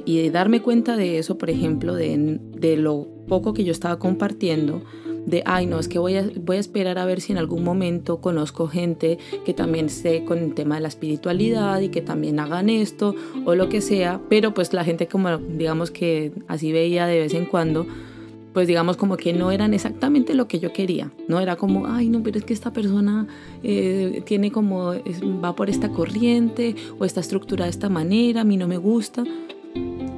y, 0.04 0.22
de 0.22 0.30
darme 0.30 0.62
cuenta 0.62 0.96
de 0.96 1.18
eso, 1.18 1.38
por 1.38 1.50
ejemplo, 1.50 1.94
de, 1.94 2.40
de 2.56 2.76
lo 2.76 3.06
poco 3.28 3.54
que 3.54 3.64
yo 3.64 3.72
estaba 3.72 3.98
compartiendo, 3.98 4.82
de, 5.28 5.42
ay, 5.44 5.66
no, 5.66 5.78
es 5.78 5.88
que 5.88 5.98
voy 5.98 6.16
a, 6.16 6.28
voy 6.40 6.56
a 6.56 6.60
esperar 6.60 6.98
a 6.98 7.04
ver 7.04 7.20
si 7.20 7.32
en 7.32 7.38
algún 7.38 7.62
momento 7.62 8.20
conozco 8.20 8.66
gente 8.66 9.18
que 9.44 9.52
también 9.54 9.86
esté 9.86 10.24
con 10.24 10.38
el 10.38 10.54
tema 10.54 10.76
de 10.76 10.80
la 10.80 10.88
espiritualidad 10.88 11.80
y 11.80 11.90
que 11.90 12.00
también 12.00 12.40
hagan 12.40 12.70
esto 12.70 13.14
o 13.44 13.54
lo 13.54 13.68
que 13.68 13.80
sea, 13.80 14.20
pero 14.28 14.54
pues 14.54 14.72
la 14.72 14.84
gente 14.84 15.06
como, 15.06 15.36
digamos 15.36 15.90
que 15.90 16.32
así 16.46 16.72
veía 16.72 17.06
de 17.06 17.20
vez 17.20 17.34
en 17.34 17.44
cuando, 17.44 17.86
pues 18.54 18.66
digamos 18.66 18.96
como 18.96 19.16
que 19.16 19.32
no 19.32 19.50
eran 19.50 19.74
exactamente 19.74 20.34
lo 20.34 20.48
que 20.48 20.58
yo 20.58 20.72
quería, 20.72 21.12
no 21.28 21.40
era 21.40 21.56
como, 21.56 21.86
ay 21.86 22.08
no, 22.08 22.22
pero 22.22 22.38
es 22.38 22.44
que 22.44 22.54
esta 22.54 22.72
persona 22.72 23.26
eh, 23.62 24.22
tiene 24.24 24.50
como, 24.50 24.94
va 25.44 25.54
por 25.54 25.68
esta 25.68 25.90
corriente 25.90 26.74
o 26.98 27.04
está 27.04 27.20
estructurada 27.20 27.66
de 27.66 27.70
esta 27.70 27.90
manera, 27.90 28.40
a 28.40 28.44
mí 28.44 28.56
no 28.56 28.66
me 28.66 28.78
gusta. 28.78 29.24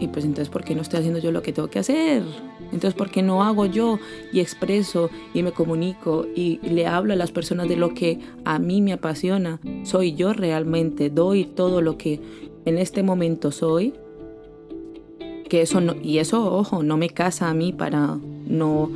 Y 0.00 0.09
pues 0.09 0.25
entonces, 0.25 0.49
¿por 0.49 0.64
qué 0.64 0.75
no 0.75 0.80
estoy 0.80 1.00
haciendo 1.00 1.21
yo 1.21 1.30
lo 1.30 1.42
que 1.42 1.52
tengo 1.52 1.69
que 1.69 1.78
hacer? 1.78 2.23
Entonces, 2.73 2.95
¿por 2.95 3.11
qué 3.11 3.23
no 3.23 3.45
hago 3.45 3.66
yo 3.66 3.99
y 4.33 4.40
expreso 4.40 5.11
y 5.35 5.42
me 5.42 5.52
comunico 5.52 6.26
y 6.35 6.59
le 6.62 6.87
hablo 6.87 7.12
a 7.12 7.16
las 7.16 7.33
personas 7.33 7.69
de 7.69 7.76
lo 7.76 7.92
que 7.92 8.19
a 8.47 8.59
mí 8.59 8.80
me 8.80 8.95
apasiona? 8.95 9.61
Soy 9.85 10.14
yo 10.14 10.33
realmente, 10.33 11.11
doy 11.11 11.45
todo 11.45 11.83
lo 11.83 11.99
que 11.99 12.19
en 12.64 12.78
este 12.78 13.02
momento 13.02 13.52
soy. 13.52 13.92
Que 15.50 15.62
eso 15.62 15.80
y 16.02 16.19
eso, 16.19 16.50
ojo, 16.50 16.83
no 16.83 16.97
me 16.97 17.11
casa 17.11 17.50
a 17.50 17.54
mí 17.54 17.73
para 17.73 18.19
no, 18.47 18.90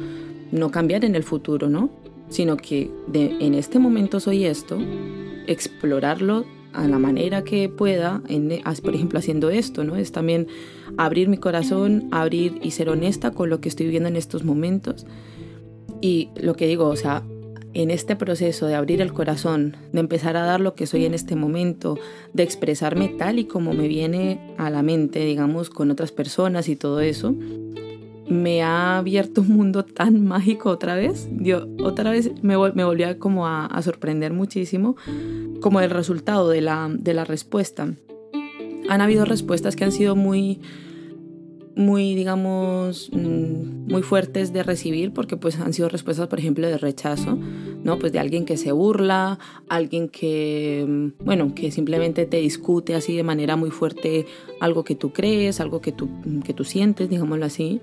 no 0.53 0.71
cambiar 0.71 1.05
en 1.05 1.17
el 1.17 1.25
futuro, 1.25 1.69
¿no? 1.69 1.91
Sino 2.29 2.57
que 2.57 2.91
de, 3.09 3.37
en 3.41 3.55
este 3.55 3.79
momento 3.79 4.21
soy 4.21 4.47
esto, 4.47 4.79
explorarlo 5.47 6.47
a 6.75 6.89
la 6.89 6.99
manera 6.99 7.45
que 7.45 7.69
pueda, 7.69 8.23
en, 8.29 8.51
por 8.83 8.95
ejemplo 8.95 9.19
haciendo 9.19 9.51
esto, 9.51 9.85
¿no? 9.85 9.97
Es 9.97 10.13
también 10.13 10.49
abrir 10.97 11.29
mi 11.29 11.37
corazón, 11.37 12.09
abrir 12.11 12.59
y 12.63 12.73
ser 12.73 12.89
honesta 12.89 13.31
con 13.31 13.49
lo 13.49 13.61
que 13.61 13.69
estoy 13.69 13.87
viviendo 13.87 14.09
en 14.09 14.17
estos 14.17 14.45
momentos. 14.45 15.07
Y 16.01 16.29
lo 16.37 16.55
que 16.55 16.67
digo, 16.67 16.87
o 16.87 16.97
sea, 16.97 17.23
en 17.75 17.91
este 17.91 18.17
proceso 18.17 18.67
de 18.67 18.75
abrir 18.75 19.01
el 19.01 19.13
corazón, 19.13 19.77
de 19.93 20.01
empezar 20.01 20.37
a 20.37 20.45
dar 20.45 20.61
lo 20.61 20.75
que 20.75 20.87
soy 20.87 21.05
en 21.05 21.15
este 21.15 21.37
momento, 21.37 21.99
de 22.33 22.43
expresarme 22.43 23.09
tal 23.09 23.39
y 23.39 23.45
como 23.45 23.73
me 23.73 23.89
viene 23.89 24.55
a 24.59 24.71
la 24.71 24.83
mente, 24.83 25.25
digamos, 25.25 25.71
con 25.71 25.91
otras 25.91 26.13
personas 26.13 26.69
y 26.69 26.77
todo 26.77 27.01
eso, 27.01 27.35
me 28.29 28.63
ha 28.63 28.99
abierto 28.99 29.43
un 29.43 29.49
mundo 29.49 29.85
tan 29.85 30.25
mágico 30.25 30.71
otra 30.71 30.95
vez. 30.95 31.29
Yo 31.33 31.67
otra 31.83 32.11
vez 32.11 32.31
me, 32.43 32.57
me 32.75 32.85
volví 32.85 33.05
como 33.19 33.47
a, 33.47 33.67
a, 33.67 33.83
sorprender 33.83 34.33
muchísimo 34.33 34.97
como 35.61 35.81
el 35.81 35.91
resultado 35.91 36.49
de 36.49 36.61
la, 36.61 36.91
de 36.93 37.15
la 37.15 37.25
respuesta. 37.25 37.95
Han 38.89 39.01
habido 39.01 39.25
respuestas 39.25 39.77
que 39.77 39.85
han 39.85 39.93
sido 39.93 40.15
muy, 40.15 40.61
muy, 41.75 42.15
digamos, 42.15 43.11
mm, 43.13 43.91
muy 43.91 44.03
fuertes 44.03 44.53
de 44.53 44.63
recibir 44.63 45.13
porque 45.13 45.37
pues 45.37 45.59
han 45.59 45.73
sido 45.73 45.89
respuestas, 45.89 46.29
por 46.29 46.39
ejemplo, 46.39 46.67
de 46.67 46.79
rechazo, 46.79 47.39
¿no? 47.83 47.99
Pues 47.99 48.13
de 48.13 48.19
alguien 48.19 48.45
que 48.45 48.57
se 48.57 48.73
burla, 48.73 49.39
alguien 49.69 50.09
que, 50.09 50.85
mm, 50.87 51.25
bueno, 51.25 51.55
que 51.55 51.71
simplemente 51.71 52.27
te 52.27 52.39
discute 52.39 52.95
así 52.95 53.17
de 53.17 53.23
manera 53.23 53.57
muy 53.57 53.71
fuerte 53.71 54.27
algo 54.61 54.85
que 54.85 54.95
tú 54.95 55.13
crees, 55.13 55.61
algo 55.61 55.81
que 55.81 55.93
tú, 55.93 56.09
que 56.45 56.53
tú 56.53 56.65
sientes, 56.65 57.09
digámoslo 57.09 57.47
así 57.47 57.81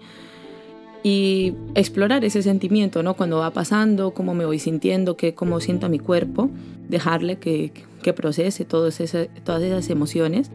y 1.04 1.54
explorar 1.76 2.24
ese 2.24 2.44
sentimiento, 2.44 3.02
¿no? 3.04 3.16
Cuando 3.16 3.38
va 3.38 3.52
pasando, 3.52 4.12
cómo 4.12 4.34
me 4.34 4.46
voy 4.46 4.60
sintiendo, 4.60 5.18
qué, 5.18 5.34
cómo 5.34 5.60
siento 5.60 5.88
a 5.88 5.90
mi 5.90 6.00
cuerpo, 6.00 6.50
dejarle 6.90 7.38
que, 7.38 7.72
que 8.04 8.14
procese 8.14 8.66
todas 8.66 9.00
esas, 9.00 9.28
todas 9.44 9.64
esas 9.64 9.90
emociones. 9.90 10.52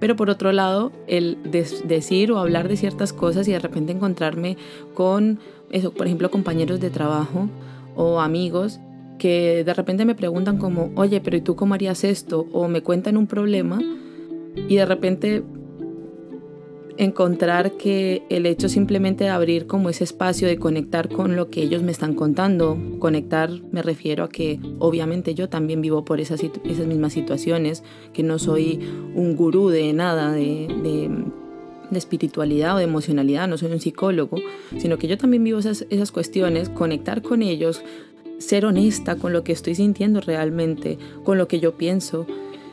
Pero 0.00 0.16
por 0.16 0.30
otro 0.30 0.50
lado, 0.50 0.90
el 1.06 1.38
decir 1.84 2.32
o 2.32 2.38
hablar 2.38 2.68
de 2.68 2.76
ciertas 2.76 3.12
cosas 3.12 3.46
y 3.46 3.52
de 3.52 3.58
repente 3.60 3.92
encontrarme 3.92 4.56
con, 4.94 5.38
eso, 5.70 5.92
por 5.92 6.06
ejemplo, 6.06 6.30
compañeros 6.30 6.80
de 6.80 6.90
trabajo 6.90 7.48
o 7.94 8.20
amigos 8.20 8.80
que 9.18 9.62
de 9.62 9.74
repente 9.74 10.04
me 10.04 10.16
preguntan 10.16 10.58
como, 10.58 10.90
oye, 10.96 11.20
pero 11.20 11.36
¿y 11.36 11.40
tú 11.40 11.54
cómo 11.54 11.74
harías 11.74 12.02
esto? 12.02 12.48
O 12.52 12.66
me 12.66 12.82
cuentan 12.82 13.16
un 13.16 13.28
problema 13.28 13.78
y 14.56 14.74
de 14.74 14.84
repente 14.84 15.44
encontrar 16.96 17.72
que 17.72 18.22
el 18.28 18.46
hecho 18.46 18.68
simplemente 18.68 19.24
de 19.24 19.30
abrir 19.30 19.66
como 19.66 19.88
ese 19.88 20.04
espacio 20.04 20.48
de 20.48 20.58
conectar 20.58 21.08
con 21.08 21.36
lo 21.36 21.50
que 21.50 21.62
ellos 21.62 21.82
me 21.82 21.92
están 21.92 22.14
contando, 22.14 22.78
conectar 22.98 23.50
me 23.70 23.82
refiero 23.82 24.24
a 24.24 24.28
que 24.28 24.60
obviamente 24.78 25.34
yo 25.34 25.48
también 25.48 25.80
vivo 25.80 26.04
por 26.04 26.20
esas, 26.20 26.42
esas 26.42 26.86
mismas 26.86 27.12
situaciones, 27.12 27.82
que 28.12 28.22
no 28.22 28.38
soy 28.38 28.80
un 29.14 29.36
gurú 29.36 29.68
de 29.68 29.92
nada, 29.92 30.32
de, 30.32 30.68
de, 30.82 31.10
de, 31.90 31.98
espiritualidad 31.98 32.74
o 32.74 32.78
de 32.78 32.84
emocionalidad, 32.84 33.48
no 33.48 33.58
soy 33.58 33.72
un 33.72 33.80
psicólogo, 33.80 34.38
sino 34.78 34.98
que 34.98 35.08
yo 35.08 35.18
también 35.18 35.44
vivo 35.44 35.58
esas, 35.58 35.86
esas 35.90 36.12
cuestiones, 36.12 36.68
conectar 36.68 37.22
con 37.22 37.42
ellos, 37.42 37.82
ser 38.38 38.66
honesta 38.66 39.16
con 39.16 39.32
lo 39.32 39.44
que 39.44 39.52
estoy 39.52 39.74
sintiendo 39.74 40.20
realmente, 40.20 40.98
con 41.24 41.38
lo 41.38 41.48
que 41.48 41.60
yo 41.60 41.76
pienso 41.76 42.26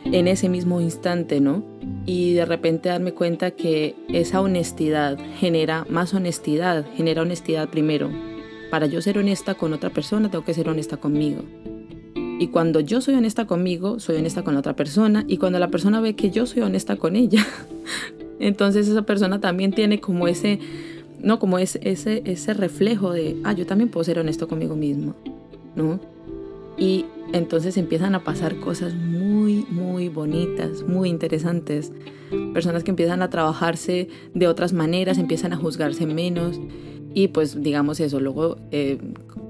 en 0.05 0.27
ese 0.27 0.49
mismo 0.49 0.81
instante, 0.81 1.39
¿no? 1.39 1.63
Y 2.05 2.33
de 2.33 2.45
repente 2.45 2.89
darme 2.89 3.13
cuenta 3.13 3.51
que 3.51 3.95
esa 4.09 4.41
honestidad 4.41 5.17
genera 5.37 5.85
más 5.89 6.13
honestidad, 6.13 6.85
genera 6.95 7.21
honestidad 7.21 7.69
primero. 7.69 8.09
Para 8.71 8.85
yo 8.85 9.01
ser 9.01 9.17
honesta 9.17 9.55
con 9.55 9.73
otra 9.73 9.89
persona, 9.89 10.29
tengo 10.29 10.45
que 10.45 10.53
ser 10.53 10.69
honesta 10.69 10.97
conmigo. 10.97 11.43
Y 12.39 12.47
cuando 12.47 12.79
yo 12.79 13.01
soy 13.01 13.15
honesta 13.15 13.45
conmigo, 13.45 13.99
soy 13.99 14.15
honesta 14.15 14.43
con 14.43 14.53
la 14.53 14.61
otra 14.61 14.75
persona. 14.75 15.25
Y 15.27 15.37
cuando 15.37 15.59
la 15.59 15.69
persona 15.69 15.99
ve 15.99 16.15
que 16.15 16.29
yo 16.31 16.45
soy 16.45 16.61
honesta 16.61 16.95
con 16.95 17.15
ella, 17.15 17.45
entonces 18.39 18.87
esa 18.87 19.01
persona 19.01 19.41
también 19.41 19.73
tiene 19.73 19.99
como 19.99 20.27
ese, 20.27 20.59
no, 21.21 21.37
como 21.37 21.59
ese, 21.59 21.79
ese, 21.83 22.21
ese 22.25 22.53
reflejo 22.53 23.11
de, 23.11 23.35
ah, 23.43 23.53
yo 23.53 23.65
también 23.65 23.89
puedo 23.89 24.03
ser 24.05 24.19
honesto 24.19 24.47
conmigo 24.47 24.75
mismo, 24.75 25.15
¿no? 25.75 25.99
Y 26.77 27.05
entonces 27.33 27.77
empiezan 27.77 28.15
a 28.15 28.23
pasar 28.23 28.59
cosas 28.59 28.93
muy, 28.95 29.65
muy 29.69 30.09
bonitas, 30.09 30.83
muy 30.83 31.09
interesantes. 31.09 31.91
Personas 32.53 32.83
que 32.83 32.91
empiezan 32.91 33.21
a 33.21 33.29
trabajarse 33.29 34.07
de 34.33 34.47
otras 34.47 34.73
maneras, 34.73 35.17
empiezan 35.17 35.53
a 35.53 35.57
juzgarse 35.57 36.05
menos. 36.05 36.59
Y 37.13 37.29
pues 37.29 37.61
digamos 37.61 37.99
eso, 37.99 38.19
luego 38.19 38.57
eh, 38.71 38.99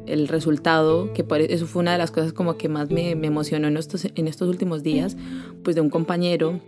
el 0.06 0.28
resultado, 0.28 1.14
que 1.14 1.24
por 1.24 1.42
eso 1.42 1.68
fue 1.68 1.82
una 1.82 1.92
de 1.92 1.98
las 1.98 2.12
cosas 2.12 2.34
como 2.34 2.58
que 2.58 2.70
más 2.70 2.90
me, 2.90 3.12
emocionó 3.12 3.68
en 3.68 3.78
estos, 3.78 4.06
en 4.06 4.28
estos 4.28 4.48
últimos 4.50 4.82
días, 4.82 5.18
pues 5.64 5.76
de 5.76 5.82
un 5.82 5.90
compañero, 5.90 6.60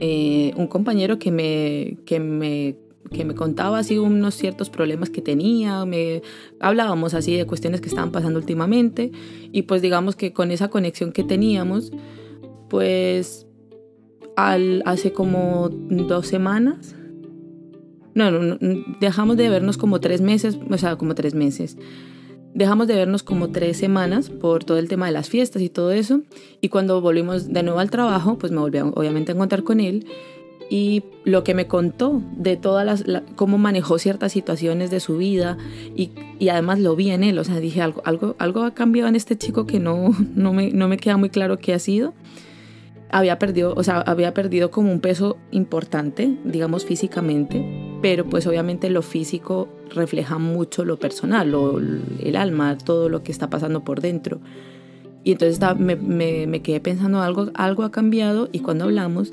eh, 0.00 0.52
un 0.56 0.68
compañero 0.68 1.18
que 1.18 1.30
me, 1.30 1.98
que 2.06 2.20
me 2.20 2.76
que 3.12 3.24
me 3.24 3.34
contaba 3.34 3.78
así 3.78 3.98
unos 3.98 4.34
ciertos 4.34 4.70
problemas 4.70 5.10
que 5.10 5.22
tenía, 5.22 5.84
me 5.84 6.22
hablábamos 6.60 7.14
así 7.14 7.36
de 7.36 7.46
cuestiones 7.46 7.80
que 7.80 7.88
estaban 7.88 8.12
pasando 8.12 8.38
últimamente 8.38 9.12
y 9.52 9.62
pues 9.62 9.82
digamos 9.82 10.16
que 10.16 10.32
con 10.32 10.50
esa 10.50 10.68
conexión 10.68 11.12
que 11.12 11.24
teníamos, 11.24 11.92
pues 12.68 13.46
al, 14.36 14.82
hace 14.86 15.12
como 15.12 15.68
dos 15.70 16.26
semanas, 16.26 16.96
no, 18.14 18.30
no, 18.30 18.58
dejamos 19.00 19.36
de 19.36 19.48
vernos 19.48 19.76
como 19.76 20.00
tres 20.00 20.20
meses, 20.20 20.58
o 20.70 20.78
sea, 20.78 20.96
como 20.96 21.14
tres 21.14 21.34
meses. 21.34 21.76
Dejamos 22.54 22.86
de 22.86 22.94
vernos 22.94 23.24
como 23.24 23.50
tres 23.50 23.76
semanas 23.76 24.30
por 24.30 24.62
todo 24.62 24.78
el 24.78 24.86
tema 24.86 25.06
de 25.06 25.12
las 25.12 25.28
fiestas 25.28 25.60
y 25.62 25.68
todo 25.68 25.90
eso. 25.90 26.20
Y 26.60 26.68
cuando 26.68 27.00
volvimos 27.00 27.52
de 27.52 27.64
nuevo 27.64 27.80
al 27.80 27.90
trabajo, 27.90 28.38
pues 28.38 28.52
me 28.52 28.60
volví 28.60 28.78
obviamente 28.78 29.32
a 29.32 29.34
encontrar 29.34 29.64
con 29.64 29.80
él 29.80 30.06
y 30.70 31.04
lo 31.24 31.44
que 31.44 31.54
me 31.54 31.66
contó 31.66 32.22
de 32.36 32.56
todas 32.56 32.84
las, 32.84 33.22
cómo 33.36 33.58
manejó 33.58 33.98
ciertas 33.98 34.32
situaciones 34.32 34.90
de 34.90 35.00
su 35.00 35.16
vida 35.16 35.56
y, 35.94 36.10
y, 36.38 36.48
además 36.48 36.80
lo 36.80 36.96
vi 36.96 37.10
en 37.10 37.24
él, 37.24 37.38
o 37.38 37.44
sea, 37.44 37.60
dije 37.60 37.82
algo, 37.82 38.02
algo, 38.04 38.36
algo 38.38 38.62
ha 38.62 38.74
cambiado 38.74 39.08
en 39.08 39.16
este 39.16 39.36
chico 39.36 39.66
que 39.66 39.80
no, 39.80 40.14
no, 40.34 40.52
me, 40.52 40.70
no 40.70 40.88
me 40.88 40.96
queda 40.96 41.16
muy 41.16 41.30
claro 41.30 41.58
qué 41.58 41.74
ha 41.74 41.78
sido. 41.78 42.14
Había 43.10 43.38
perdido, 43.38 43.74
o 43.76 43.84
sea, 43.84 44.00
había 44.00 44.34
perdido 44.34 44.72
como 44.72 44.90
un 44.90 45.00
peso 45.00 45.36
importante, 45.52 46.36
digamos 46.44 46.84
físicamente, 46.84 47.98
pero 48.02 48.24
pues 48.24 48.46
obviamente 48.46 48.90
lo 48.90 49.02
físico 49.02 49.68
refleja 49.90 50.38
mucho 50.38 50.84
lo 50.84 50.98
personal, 50.98 51.52
lo, 51.52 51.78
el 51.78 52.36
alma, 52.36 52.76
todo 52.76 53.08
lo 53.08 53.22
que 53.22 53.30
está 53.30 53.48
pasando 53.50 53.84
por 53.84 54.00
dentro. 54.00 54.40
Y 55.24 55.32
entonces 55.32 55.58
me, 55.78 55.96
me, 55.96 56.46
me, 56.46 56.60
quedé 56.60 56.80
pensando 56.80 57.22
algo, 57.22 57.50
algo 57.54 57.82
ha 57.82 57.90
cambiado 57.90 58.50
y 58.52 58.58
cuando 58.58 58.84
hablamos, 58.84 59.32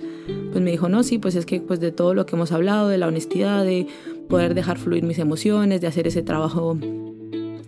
pues 0.52 0.64
me 0.64 0.72
dijo, 0.72 0.88
no, 0.88 1.04
sí, 1.04 1.18
pues 1.18 1.36
es 1.36 1.46
que 1.46 1.60
pues 1.60 1.82
de 1.82 1.92
todo 1.92 2.14
lo 2.14 2.26
que 2.26 2.38
hemos 2.38 2.54
hablado, 2.54 2.88
de 2.88 2.98
la 2.98 3.08
honestidad, 3.08 3.66
de 3.66 3.88
poder 4.30 4.54
dejar 4.54 4.78
fluir 4.78 5.04
mis 5.04 5.20
emociones, 5.20 5.82
de 5.82 5.88
hacer 5.88 6.08
ese 6.08 6.22
trabajo 6.22 6.78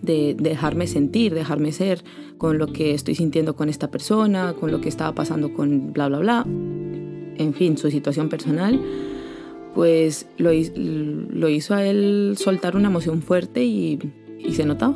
de, 0.01 0.35
dejarme 0.39 0.87
sentir, 0.87 1.33
dejarme 1.33 1.73
ser 1.73 2.01
con 2.37 2.57
lo 2.57 2.67
que 2.67 2.93
estoy 2.93 3.15
sintiendo 3.15 3.57
con 3.57 3.67
esta 3.67 3.91
persona, 3.91 4.53
con 4.53 4.71
lo 4.71 4.79
que 4.79 4.87
estaba 4.87 5.13
pasando 5.13 5.53
con 5.53 5.91
bla, 5.91 6.07
bla, 6.07 6.19
bla, 6.19 6.45
en 6.45 7.53
fin, 7.53 7.77
su 7.77 7.91
situación 7.91 8.29
personal, 8.29 8.79
pues 9.75 10.27
lo, 10.37 10.51
lo 10.53 11.49
hizo 11.49 11.73
a 11.73 11.85
él 11.85 12.35
soltar 12.37 12.77
una 12.77 12.87
emoción 12.87 13.21
fuerte 13.21 13.65
y, 13.65 13.99
y 14.39 14.53
se 14.53 14.65
notaba 14.65 14.95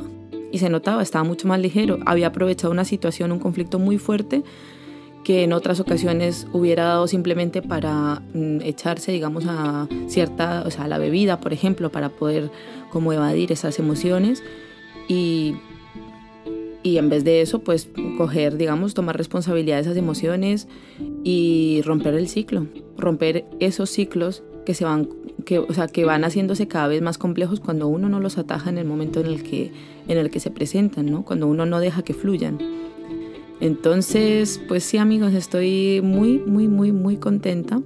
y 0.52 0.58
se 0.58 0.68
notaba, 0.68 1.02
estaba 1.02 1.24
mucho 1.24 1.48
más 1.48 1.60
ligero. 1.60 1.98
Había 2.06 2.28
aprovechado 2.28 2.72
una 2.72 2.84
situación, 2.84 3.32
un 3.32 3.38
conflicto 3.38 3.78
muy 3.78 3.98
fuerte 3.98 4.42
que 5.24 5.42
en 5.42 5.52
otras 5.52 5.78
ocasiones 5.78 6.46
hubiera 6.52 6.84
dado 6.84 7.06
simplemente 7.06 7.60
para 7.60 8.22
mm, 8.32 8.62
echarse, 8.62 9.12
digamos, 9.12 9.44
a 9.46 9.86
cierta, 10.06 10.62
o 10.66 10.70
sea, 10.70 10.84
a 10.84 10.88
la 10.88 10.98
bebida, 10.98 11.40
por 11.40 11.52
ejemplo, 11.52 11.90
para 11.90 12.08
poder 12.08 12.50
como 12.90 13.12
evadir 13.12 13.52
esas 13.52 13.78
emociones 13.78 14.42
y, 15.06 15.56
y 16.82 16.96
en 16.96 17.10
vez 17.10 17.24
de 17.24 17.42
eso, 17.42 17.58
pues 17.58 17.90
coger, 18.16 18.56
digamos, 18.56 18.94
tomar 18.94 19.18
responsabilidad 19.18 19.76
de 19.76 19.82
esas 19.82 19.96
emociones 19.96 20.66
y 21.24 21.82
romper 21.84 22.14
el 22.14 22.28
ciclo, 22.28 22.66
romper 22.96 23.44
esos 23.60 23.90
ciclos 23.90 24.42
que 24.68 24.74
se 24.74 24.84
van 24.84 25.08
que, 25.46 25.60
o 25.60 25.72
sea, 25.72 25.86
que 25.86 26.04
van 26.04 26.24
haciéndose 26.24 26.68
cada 26.68 26.88
vez 26.88 27.00
más 27.00 27.16
complejos 27.16 27.58
cuando 27.58 27.88
uno 27.88 28.10
no 28.10 28.20
los 28.20 28.36
ataja 28.36 28.68
en 28.68 28.76
el 28.76 28.84
momento 28.84 29.20
en 29.20 29.28
el 29.28 29.42
que, 29.42 29.72
en 30.08 30.18
el 30.18 30.28
que 30.28 30.40
se 30.40 30.50
presentan, 30.50 31.06
¿no? 31.06 31.24
cuando 31.24 31.46
uno 31.46 31.64
no 31.64 31.80
deja 31.80 32.02
que 32.02 32.12
fluyan. 32.12 32.58
Entonces, 33.62 34.60
pues 34.68 34.84
sí 34.84 34.98
amigos, 34.98 35.32
estoy 35.32 36.02
muy, 36.04 36.38
muy, 36.40 36.68
muy, 36.68 36.92
muy 36.92 37.16
contenta. 37.16 37.80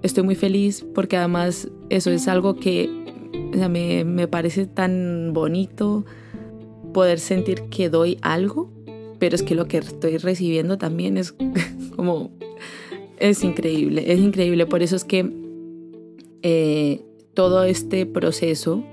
Estoy 0.00 0.24
muy 0.24 0.36
feliz 0.36 0.86
porque 0.94 1.18
además 1.18 1.68
eso 1.90 2.10
es 2.10 2.28
algo 2.28 2.56
que 2.56 2.88
o 3.52 3.58
sea, 3.58 3.68
me, 3.68 4.06
me 4.06 4.26
parece 4.26 4.64
tan 4.64 5.32
bonito 5.34 6.06
poder 6.94 7.20
sentir 7.20 7.64
que 7.64 7.90
doy 7.90 8.16
algo, 8.22 8.72
pero 9.18 9.36
es 9.36 9.42
que 9.42 9.54
lo 9.54 9.66
que 9.66 9.76
estoy 9.76 10.16
recibiendo 10.16 10.78
también 10.78 11.18
es 11.18 11.34
como... 11.94 12.30
Es 13.18 13.44
increíble, 13.44 14.10
es 14.10 14.18
increíble. 14.18 14.64
Por 14.64 14.82
eso 14.82 14.96
es 14.96 15.04
que 15.04 15.43
eh, 16.44 17.00
todo 17.32 17.64
este 17.64 18.04
proceso, 18.04 18.84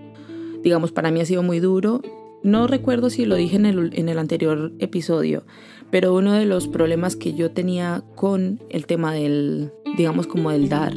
digamos, 0.64 0.94
para 0.94 1.12
mí 1.12 1.20
ha 1.20 1.26
sido 1.26 1.44
muy 1.44 1.60
duro. 1.60 2.02
No 2.44 2.66
recuerdo 2.66 3.10
si 3.10 3.26
lo 3.26 3.36
dije 3.36 3.58
en 3.58 3.66
el, 3.66 3.92
en 3.94 4.08
el 4.08 4.18
anterior 4.18 4.72
episodio, 4.80 5.44
pero 5.92 6.16
uno 6.16 6.32
de 6.32 6.46
los 6.46 6.70
problemas 6.70 7.18
que 7.18 7.34
yo 7.34 7.52
tenía 7.52 8.04
con 8.16 8.62
el 8.70 8.86
tema 8.86 9.14
del, 9.14 9.74
digamos, 9.98 10.28
como 10.28 10.50
del 10.50 10.70
dar, 10.70 10.94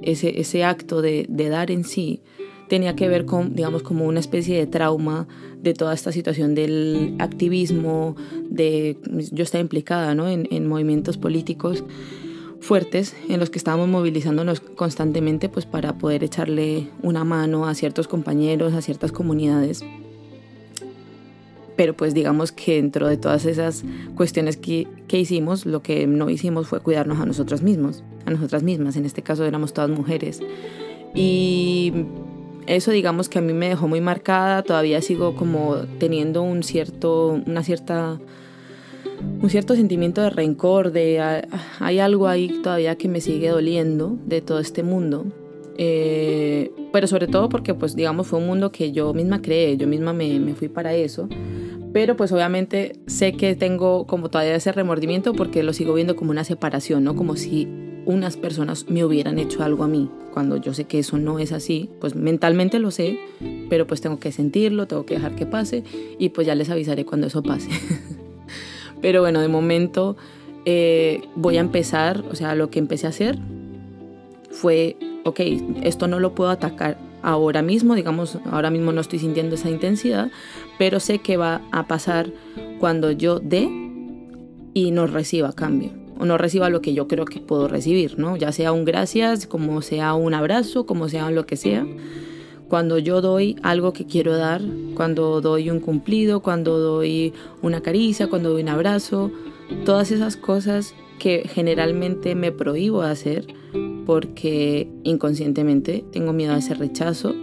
ese, 0.00 0.40
ese 0.40 0.64
acto 0.64 1.02
de, 1.02 1.26
de 1.28 1.50
dar 1.50 1.70
en 1.70 1.84
sí, 1.84 2.22
tenía 2.68 2.96
que 2.96 3.08
ver 3.08 3.26
con, 3.26 3.54
digamos, 3.54 3.82
como 3.82 4.06
una 4.06 4.18
especie 4.18 4.56
de 4.56 4.66
trauma 4.66 5.28
de 5.60 5.74
toda 5.74 5.92
esta 5.92 6.10
situación 6.10 6.54
del 6.54 7.16
activismo, 7.18 8.16
de 8.48 8.96
yo 9.30 9.44
estaba 9.44 9.60
implicada 9.60 10.14
¿no? 10.14 10.26
en, 10.28 10.48
en 10.50 10.66
movimientos 10.66 11.18
políticos 11.18 11.84
fuertes 12.60 13.14
en 13.28 13.40
los 13.40 13.50
que 13.50 13.58
estábamos 13.58 13.88
movilizándonos 13.88 14.60
constantemente 14.60 15.48
pues 15.48 15.66
para 15.66 15.98
poder 15.98 16.24
echarle 16.24 16.88
una 17.02 17.24
mano 17.24 17.66
a 17.66 17.74
ciertos 17.74 18.08
compañeros, 18.08 18.74
a 18.74 18.82
ciertas 18.82 19.12
comunidades. 19.12 19.84
Pero 21.76 21.94
pues 21.94 22.14
digamos 22.14 22.52
que 22.52 22.76
dentro 22.76 23.06
de 23.06 23.18
todas 23.18 23.44
esas 23.44 23.84
cuestiones 24.14 24.56
que, 24.56 24.88
que 25.08 25.20
hicimos, 25.20 25.66
lo 25.66 25.82
que 25.82 26.06
no 26.06 26.30
hicimos 26.30 26.66
fue 26.68 26.80
cuidarnos 26.80 27.20
a 27.20 27.26
nosotros 27.26 27.62
mismos, 27.62 28.02
a 28.24 28.30
nosotras 28.30 28.62
mismas. 28.62 28.96
En 28.96 29.04
este 29.04 29.22
caso 29.22 29.44
éramos 29.44 29.74
todas 29.74 29.90
mujeres. 29.90 30.40
Y 31.14 31.92
eso 32.66 32.90
digamos 32.90 33.28
que 33.28 33.38
a 33.38 33.42
mí 33.42 33.52
me 33.52 33.68
dejó 33.68 33.88
muy 33.88 34.00
marcada, 34.00 34.62
todavía 34.62 35.00
sigo 35.02 35.36
como 35.36 35.76
teniendo 35.98 36.42
un 36.42 36.62
cierto, 36.62 37.40
una 37.46 37.62
cierta 37.62 38.18
un 39.42 39.50
cierto 39.50 39.74
sentimiento 39.74 40.20
de 40.22 40.30
rencor, 40.30 40.92
de 40.92 41.20
ah, 41.20 41.42
hay 41.80 41.98
algo 41.98 42.28
ahí 42.28 42.48
todavía 42.62 42.96
que 42.96 43.08
me 43.08 43.20
sigue 43.20 43.48
doliendo 43.48 44.16
de 44.26 44.40
todo 44.40 44.58
este 44.58 44.82
mundo. 44.82 45.26
Eh, 45.78 46.72
pero 46.92 47.06
sobre 47.06 47.26
todo 47.26 47.50
porque 47.50 47.74
pues 47.74 47.94
digamos 47.94 48.26
fue 48.26 48.38
un 48.38 48.46
mundo 48.46 48.72
que 48.72 48.92
yo 48.92 49.12
misma 49.12 49.42
creé, 49.42 49.76
yo 49.76 49.86
misma 49.86 50.12
me, 50.12 50.38
me, 50.40 50.54
fui 50.54 50.68
para 50.68 50.94
eso. 50.94 51.28
Pero 51.92 52.16
pues 52.16 52.32
obviamente 52.32 52.98
sé 53.06 53.32
que 53.32 53.54
tengo 53.54 54.06
como 54.06 54.28
todavía 54.28 54.54
ese 54.54 54.72
remordimiento 54.72 55.32
porque 55.32 55.62
lo 55.62 55.72
sigo 55.72 55.94
viendo 55.94 56.16
como 56.16 56.30
una 56.30 56.44
separación, 56.44 57.04
¿no? 57.04 57.16
Como 57.16 57.36
si 57.36 57.68
unas 58.06 58.36
personas 58.36 58.88
me 58.88 59.04
hubieran 59.04 59.38
hecho 59.38 59.62
algo 59.62 59.84
a 59.84 59.88
mí. 59.88 60.10
Cuando 60.32 60.56
yo 60.56 60.72
sé 60.72 60.84
que 60.84 60.98
eso 60.98 61.18
no 61.18 61.38
es 61.38 61.52
así, 61.52 61.90
pues 62.00 62.14
mentalmente 62.14 62.78
lo 62.78 62.90
sé, 62.90 63.18
pero 63.68 63.86
pues 63.86 64.00
tengo 64.00 64.18
que 64.18 64.32
sentirlo, 64.32 64.86
tengo 64.86 65.04
que 65.04 65.14
dejar 65.14 65.34
que 65.34 65.46
pase 65.46 65.82
y 66.18 66.30
pues 66.30 66.46
ya 66.46 66.54
les 66.54 66.70
avisaré 66.70 67.04
cuando 67.04 67.26
eso 67.26 67.42
pase. 67.42 67.68
pero 69.06 69.20
bueno, 69.20 69.40
de 69.40 69.46
momento 69.46 70.16
eh, 70.64 71.22
voy 71.36 71.58
a 71.58 71.60
empezar, 71.60 72.24
o 72.28 72.34
sea, 72.34 72.56
lo 72.56 72.70
que 72.70 72.80
empecé 72.80 73.06
a 73.06 73.10
hacer 73.10 73.38
fue, 74.50 74.96
ok, 75.22 75.38
esto 75.84 76.08
no 76.08 76.18
lo 76.18 76.34
puedo 76.34 76.50
atacar 76.50 76.98
ahora 77.22 77.62
mismo, 77.62 77.94
digamos, 77.94 78.40
ahora 78.50 78.68
mismo 78.68 78.90
no 78.90 79.00
estoy 79.00 79.20
sintiendo 79.20 79.54
esa 79.54 79.70
intensidad, 79.70 80.32
pero 80.76 80.98
sé 80.98 81.20
que 81.20 81.36
va 81.36 81.62
a 81.70 81.86
pasar 81.86 82.32
cuando 82.80 83.12
yo 83.12 83.38
dé 83.38 83.70
y 84.74 84.90
no 84.90 85.06
reciba 85.06 85.52
cambio 85.52 85.92
o 86.18 86.24
no 86.24 86.36
reciba 86.36 86.68
lo 86.68 86.82
que 86.82 86.92
yo 86.92 87.06
creo 87.06 87.26
que 87.26 87.38
puedo 87.38 87.68
recibir, 87.68 88.18
¿no? 88.18 88.36
Ya 88.36 88.50
sea 88.50 88.72
un 88.72 88.84
gracias, 88.84 89.46
como 89.46 89.82
sea 89.82 90.14
un 90.14 90.34
abrazo, 90.34 90.84
como 90.84 91.08
sea 91.08 91.30
lo 91.30 91.46
que 91.46 91.56
sea. 91.56 91.86
Cuando 92.68 92.98
yo 92.98 93.20
doy 93.20 93.56
algo 93.62 93.92
que 93.92 94.06
quiero 94.06 94.36
dar, 94.36 94.60
cuando 94.94 95.40
doy 95.40 95.70
un 95.70 95.80
cumplido, 95.80 96.40
cuando 96.40 96.78
doy 96.78 97.32
una 97.62 97.80
caricia, 97.80 98.28
cuando 98.28 98.50
doy 98.50 98.62
un 98.62 98.68
abrazo, 98.68 99.30
todas 99.84 100.10
esas 100.10 100.36
cosas 100.36 100.94
que 101.18 101.48
generalmente 101.48 102.34
me 102.34 102.52
prohíbo 102.52 103.02
hacer 103.02 103.46
porque 104.04 104.88
inconscientemente 105.02 106.04
tengo 106.12 106.32
miedo 106.32 106.54
a 106.54 106.58
ese 106.58 106.74
rechazo 106.74 107.34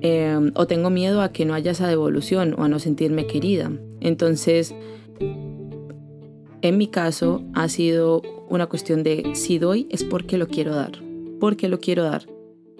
eh, 0.00 0.50
o 0.54 0.66
tengo 0.66 0.90
miedo 0.90 1.22
a 1.22 1.32
que 1.32 1.46
no 1.46 1.54
haya 1.54 1.72
esa 1.72 1.88
devolución 1.88 2.54
o 2.58 2.64
a 2.64 2.68
no 2.68 2.78
sentirme 2.78 3.26
querida. 3.26 3.72
Entonces, 4.00 4.74
en 6.60 6.76
mi 6.78 6.88
caso 6.88 7.42
ha 7.54 7.68
sido 7.68 8.22
una 8.48 8.66
cuestión 8.66 9.02
de 9.02 9.32
si 9.34 9.58
doy 9.58 9.86
es 9.90 10.04
porque 10.04 10.36
lo 10.36 10.46
quiero 10.46 10.74
dar, 10.74 11.02
porque 11.40 11.68
lo 11.68 11.80
quiero 11.80 12.04
dar, 12.04 12.26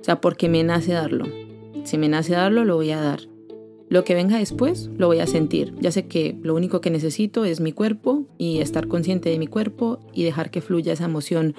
o 0.05 0.07
sea, 0.07 0.21
porque 0.21 0.51
me 0.51 0.63
nace 0.63 0.93
darlo. 0.93 1.25
Si 1.85 1.97
me 1.97 2.11
nace 2.11 2.35
darlo, 2.35 2.67
lo 2.67 2.77
voy 2.77 2.91
a 2.91 3.01
dar. 3.01 3.21
Lo 3.89 4.05
que 4.05 4.15
venga 4.15 4.37
después, 4.37 4.91
lo 4.99 5.07
voy 5.07 5.21
a 5.21 5.27
sentir. 5.27 5.75
Ya 5.81 5.91
sé 5.93 6.09
que 6.09 6.37
lo 6.43 6.55
único 6.55 6.83
que 6.83 6.91
necesito 6.91 7.47
es 7.47 7.61
mi 7.61 7.73
cuerpo 7.73 8.27
y 8.37 8.59
estar 8.59 8.87
consciente 8.87 9.31
de 9.31 9.39
mi 9.39 9.47
cuerpo 9.47 10.01
y 10.13 10.25
dejar 10.25 10.51
que 10.51 10.61
fluya 10.61 10.93
esa 10.93 11.07
emoción 11.07 11.55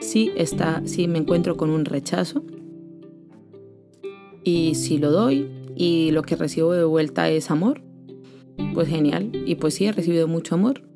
si, 0.00 0.30
está, 0.36 0.82
si 0.84 1.08
me 1.08 1.18
encuentro 1.18 1.56
con 1.56 1.70
un 1.70 1.86
rechazo. 1.86 2.44
Y 4.44 4.76
si 4.76 4.98
lo 4.98 5.10
doy 5.10 5.50
y 5.74 6.12
lo 6.12 6.22
que 6.22 6.36
recibo 6.36 6.74
de 6.74 6.84
vuelta 6.84 7.28
es 7.28 7.50
amor, 7.50 7.82
pues 8.74 8.86
genial. 8.86 9.32
Y 9.44 9.56
pues 9.56 9.74
sí, 9.74 9.86
he 9.86 9.92
recibido 9.92 10.28
mucho 10.28 10.54
amor 10.54 10.88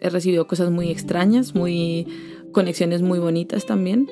he 0.00 0.10
recibido 0.10 0.46
cosas 0.46 0.70
muy 0.70 0.90
extrañas, 0.90 1.54
muy 1.54 2.06
conexiones 2.52 3.02
muy 3.02 3.18
bonitas 3.18 3.66
también, 3.66 4.10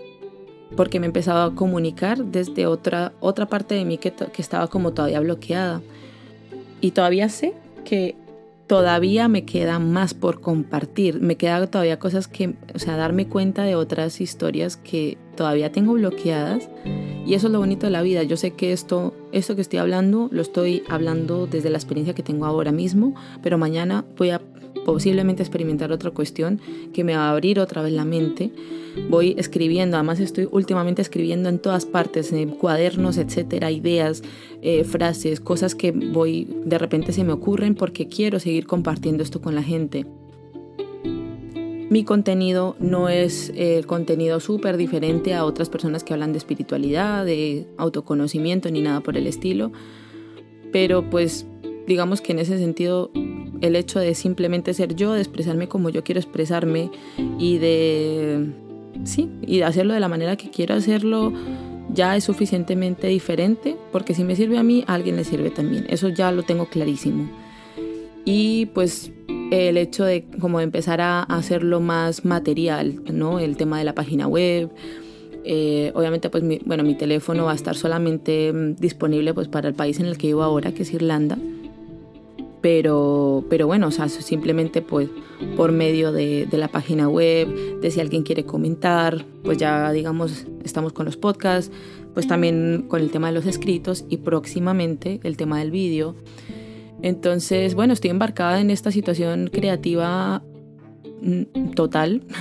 porque 0.77 1.00
me 1.00 1.07
he 1.07 1.09
empezado 1.09 1.42
a 1.42 1.55
comunicar 1.55 2.24
desde 2.24 2.66
otra, 2.66 3.12
otra 3.20 3.46
parte 3.46 3.74
de 3.74 3.85
mí 3.85 3.98
que, 3.98 4.12
que 4.12 4.42
estaba 4.42 4.68
como 4.68 4.92
todavía 4.92 5.20
bloqueada. 5.20 5.83
Y 6.81 6.90
todavía 6.90 7.29
sé 7.29 7.55
que 7.85 8.16
todavía 8.66 9.29
me 9.29 9.44
queda 9.44 9.79
más 9.79 10.14
por 10.14 10.40
compartir, 10.40 11.20
me 11.20 11.37
quedan 11.37 11.70
todavía 11.70 11.98
cosas 11.98 12.29
que, 12.29 12.55
o 12.74 12.79
sea, 12.79 12.96
darme 12.96 13.27
cuenta 13.27 13.64
de 13.64 13.74
otras 13.74 14.20
historias 14.20 14.77
que 14.77 15.18
todavía 15.37 15.70
tengo 15.70 15.94
bloqueadas. 15.94 16.68
Y 17.27 17.35
eso 17.35 17.46
es 17.46 17.53
lo 17.53 17.59
bonito 17.59 17.87
de 17.87 17.90
la 17.90 18.03
vida. 18.03 18.22
Yo 18.22 18.37
sé 18.37 18.50
que 18.50 18.72
esto, 18.72 19.14
esto 19.33 19.55
que 19.55 19.62
estoy 19.62 19.79
hablando, 19.79 20.29
lo 20.31 20.42
estoy 20.42 20.83
hablando 20.88 21.46
desde 21.46 21.70
la 21.70 21.79
experiencia 21.79 22.14
que 22.14 22.22
tengo 22.22 22.44
ahora 22.44 22.70
mismo, 22.70 23.14
pero 23.42 23.57
mañana 23.57 24.05
voy 24.16 24.31
a 24.31 24.42
posiblemente 24.85 25.42
experimentar 25.42 25.92
otra 25.92 26.11
cuestión 26.11 26.61
que 26.92 27.05
me 27.05 27.16
va 27.16 27.29
a 27.29 27.31
abrir 27.31 27.61
otra 27.61 27.83
vez 27.83 27.92
la 27.92 28.05
mente. 28.05 28.51
Voy 29.11 29.35
escribiendo, 29.38 29.97
además 29.97 30.20
estoy 30.20 30.49
últimamente 30.51 31.03
escribiendo 31.03 31.49
en 31.49 31.59
todas 31.59 31.85
partes, 31.85 32.33
en 32.33 32.51
cuadernos, 32.51 33.18
etcétera, 33.18 33.70
ideas, 33.70 34.23
eh, 34.62 34.85
frases, 34.85 35.40
cosas 35.40 35.75
que 35.75 35.90
voy, 35.90 36.47
de 36.64 36.79
repente 36.79 37.12
se 37.12 37.25
me 37.25 37.33
ocurren 37.33 37.75
porque 37.75 38.09
quiero 38.09 38.38
seguir 38.38 38.66
compartiendo 38.66 39.23
esto 39.23 39.40
con 39.40 39.55
la 39.55 39.62
gente. 39.62 40.07
Mi 41.90 42.03
contenido 42.03 42.77
no 42.79 43.09
es 43.09 43.53
el 43.55 43.87
contenido 43.87 44.40
súper 44.40 44.77
diferente 44.77 45.35
a 45.35 45.44
otras 45.44 45.68
personas 45.68 46.03
que 46.03 46.12
hablan 46.12 46.33
de 46.33 46.38
espiritualidad, 46.38 47.25
de 47.25 47.66
autoconocimiento 47.77 48.70
ni 48.70 48.81
nada 48.81 49.01
por 49.01 49.16
el 49.16 49.27
estilo, 49.27 49.70
pero 50.73 51.09
pues 51.11 51.47
digamos 51.87 52.20
que 52.20 52.33
en 52.33 52.38
ese 52.38 52.59
sentido 52.59 53.11
el 53.60 53.76
hecho 53.76 53.98
de 53.98 54.14
simplemente 54.14 54.74
ser 54.74 54.94
yo, 54.94 55.12
de 55.12 55.20
expresarme 55.20 55.68
como 55.68 55.90
yo 55.90 56.04
quiero 56.04 56.20
expresarme 56.20 56.90
y 57.38 57.58
de 57.58 58.50
sí, 59.04 59.30
y 59.42 59.58
de 59.58 59.64
hacerlo 59.64 59.94
de 59.94 60.00
la 60.00 60.08
manera 60.08 60.36
que 60.36 60.50
quiero 60.50 60.74
hacerlo 60.74 61.32
ya 61.92 62.16
es 62.16 62.24
suficientemente 62.24 63.06
diferente, 63.08 63.76
porque 63.92 64.14
si 64.14 64.24
me 64.24 64.36
sirve 64.36 64.58
a 64.58 64.62
mí, 64.62 64.84
a 64.86 64.94
alguien 64.94 65.16
le 65.16 65.24
sirve 65.24 65.50
también. 65.50 65.86
Eso 65.88 66.08
ya 66.08 66.32
lo 66.32 66.42
tengo 66.42 66.66
clarísimo. 66.66 67.30
Y 68.24 68.66
pues 68.66 69.12
el 69.50 69.76
hecho 69.76 70.04
de 70.04 70.24
como 70.40 70.60
empezar 70.60 71.00
a 71.00 71.22
hacerlo 71.22 71.80
más 71.80 72.24
material, 72.24 73.02
¿no? 73.12 73.38
El 73.38 73.56
tema 73.56 73.78
de 73.78 73.84
la 73.84 73.94
página 73.94 74.26
web, 74.26 74.70
eh, 75.44 75.92
obviamente, 75.94 76.30
pues 76.30 76.42
mi, 76.42 76.58
bueno, 76.64 76.82
mi 76.84 76.94
teléfono 76.94 77.44
va 77.44 77.52
a 77.52 77.54
estar 77.54 77.76
solamente 77.76 78.52
mm, 78.52 78.76
disponible 78.76 79.34
pues 79.34 79.48
para 79.48 79.68
el 79.68 79.74
país 79.74 80.00
en 80.00 80.06
el 80.06 80.16
que 80.16 80.28
vivo 80.28 80.42
ahora, 80.42 80.72
que 80.72 80.82
es 80.82 80.92
Irlanda 80.92 81.36
pero, 82.64 83.44
pero 83.50 83.66
bueno, 83.66 83.88
o 83.88 83.90
sea, 83.90 84.09
simplemente 84.09 84.81
pues 84.81 85.11
por 85.55 85.70
medio 85.70 86.12
de, 86.12 86.46
de, 86.46 86.57
la 86.57 86.68
página 86.68 87.11
web, 87.11 87.79
de 87.83 87.90
si 87.90 88.00
alguien 88.00 88.22
quiere 88.22 88.46
comentar, 88.46 89.27
pues 89.42 89.59
ya 89.59 89.92
digamos 89.92 90.46
estamos 90.64 90.94
con 90.94 91.05
los 91.05 91.18
podcasts, 91.18 91.70
pues 92.14 92.27
también 92.27 92.87
con 92.88 93.03
el 93.03 93.11
tema 93.11 93.27
de 93.27 93.35
los 93.35 93.44
escritos 93.44 94.07
y 94.09 94.16
próximamente 94.16 95.20
el 95.24 95.37
tema 95.37 95.59
del 95.59 95.72
vídeo. 95.72 96.16
Entonces, 97.03 97.74
bueno, 97.74 97.92
estoy 97.92 98.09
embarcada 98.09 98.59
en 98.62 98.70
esta 98.70 98.90
situación 98.90 99.50
creativa 99.53 100.42
mm, 101.20 101.72
total. 101.74 102.22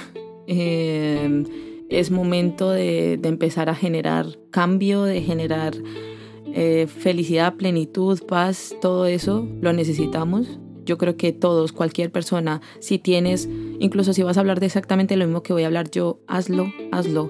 Eh, 0.46 1.46
es 1.90 2.12
momento 2.12 2.70
de, 2.70 3.18
de 3.18 3.30
empezar 3.30 3.70
a 3.70 3.76
generar 3.76 4.26
cambio, 4.52 5.04
de 5.04 5.22
generar 5.22 5.74
eh, 6.54 6.88
felicidad, 6.88 7.56
plenitud, 7.56 8.22
paz, 8.26 8.76
todo 8.82 9.06
eso 9.06 9.48
lo 9.62 9.74
necesitamos. 9.74 10.60
Yo 10.86 10.98
creo 10.98 11.16
que 11.18 11.32
todos, 11.32 11.72
cualquier 11.72 12.12
persona, 12.12 12.62
si 12.80 13.00
tienes, 13.00 13.50
incluso 13.80 14.14
si 14.14 14.22
vas 14.22 14.38
a 14.38 14.42
hablar 14.42 14.60
de 14.60 14.68
exactamente 14.68 15.16
lo 15.16 15.26
mismo 15.26 15.42
que 15.42 15.54
voy 15.54 15.64
a 15.64 15.68
hablar 15.68 15.90
yo, 15.90 16.20
hazlo, 16.28 16.72
hazlo. 16.92 17.28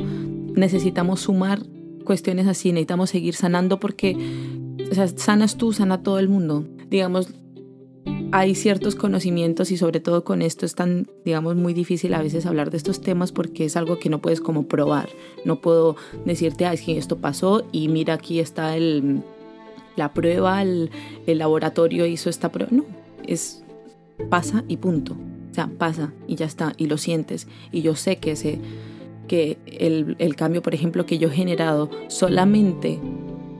Necesitamos 0.55 1.21
sumar 1.21 1.62
cuestiones 2.03 2.47
así, 2.47 2.71
necesitamos 2.71 3.12
seguir 3.12 3.36
sanando 3.36 3.79
porque 3.79 4.17
o 4.91 4.95
sea, 4.95 5.07
sanas 5.07 5.57
tú, 5.57 5.73
sana 5.73 6.03
todo 6.03 6.19
el 6.19 6.29
mundo. 6.29 6.65
Digamos, 6.89 7.33
hay 8.35 8.55
ciertos 8.55 8.95
conocimientos 8.95 9.69
y 9.69 9.77
sobre 9.77 9.99
todo 9.99 10.23
con 10.23 10.41
esto 10.41 10.65
es 10.65 10.73
tan, 10.73 11.07
digamos, 11.23 11.55
muy 11.55 11.75
difícil 11.75 12.15
a 12.15 12.23
veces 12.23 12.47
hablar 12.47 12.71
de 12.71 12.77
estos 12.77 12.99
temas 12.99 13.31
porque 13.31 13.63
es 13.63 13.77
algo 13.77 13.99
que 13.99 14.09
no 14.09 14.21
puedes 14.21 14.41
como 14.41 14.63
probar. 14.63 15.07
No 15.45 15.61
puedo 15.61 15.97
decirte, 16.25 16.65
ah, 16.65 16.73
es 16.73 16.81
que 16.81 16.97
esto 16.97 17.19
pasó 17.19 17.63
y 17.71 17.89
mira, 17.89 18.15
aquí 18.15 18.39
está 18.39 18.75
el, 18.75 19.21
la 19.95 20.15
prueba, 20.15 20.63
el, 20.63 20.89
laboratorio 21.27 22.07
hizo 22.07 22.31
esta 22.31 22.51
prueba. 22.51 22.71
No, 22.75 22.85
es 23.27 23.63
pasa 24.31 24.63
y 24.67 24.77
punto. 24.77 25.13
O 25.51 25.53
sea, 25.53 25.67
pasa 25.67 26.11
y 26.27 26.33
ya 26.33 26.47
está, 26.47 26.73
y 26.77 26.87
lo 26.87 26.97
sientes. 26.97 27.47
Y 27.71 27.83
yo 27.83 27.95
sé 27.95 28.17
que, 28.17 28.31
ese, 28.31 28.57
que 29.27 29.59
el, 29.67 30.15
el 30.17 30.35
cambio, 30.35 30.63
por 30.63 30.73
ejemplo, 30.73 31.05
que 31.05 31.19
yo 31.19 31.27
he 31.27 31.33
generado 31.33 31.91
solamente, 32.07 32.99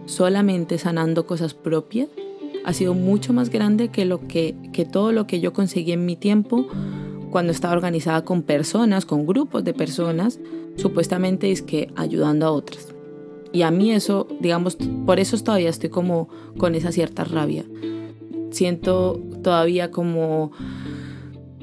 solamente 0.08 0.80
sanando 0.80 1.28
cosas 1.28 1.54
propias, 1.54 2.10
ha 2.66 2.74
sido 2.74 2.94
mucho 2.94 3.34
más 3.34 3.50
grande 3.50 3.90
que, 3.90 4.06
lo 4.06 4.28
que, 4.28 4.56
que 4.72 4.86
todo 4.86 5.12
lo 5.12 5.28
que 5.28 5.40
yo 5.40 5.54
conseguí 5.54 5.92
en 5.92 6.06
mi 6.06 6.16
tiempo 6.16 6.68
cuando 7.30 7.52
estaba 7.52 7.74
organizada 7.74 8.24
con 8.24 8.44
personas, 8.44 9.06
con 9.06 9.26
grupos 9.26 9.64
de 9.64 9.74
personas, 9.74 10.40
supuestamente 10.76 11.52
es 11.52 11.62
que 11.62 11.92
ayudando 11.96 12.46
a 12.46 12.52
otras. 12.52 12.94
Y 13.52 13.62
a 13.64 13.72
mí 13.72 13.92
eso, 13.92 14.28
digamos, 14.40 14.78
por 15.06 15.20
eso 15.20 15.38
todavía 15.38 15.70
estoy 15.70 15.90
como 15.90 16.30
con 16.58 16.76
esa 16.76 16.92
cierta 16.92 17.24
rabia. 17.24 17.66
Siento 18.52 19.20
todavía 19.44 19.92
como, 19.92 20.52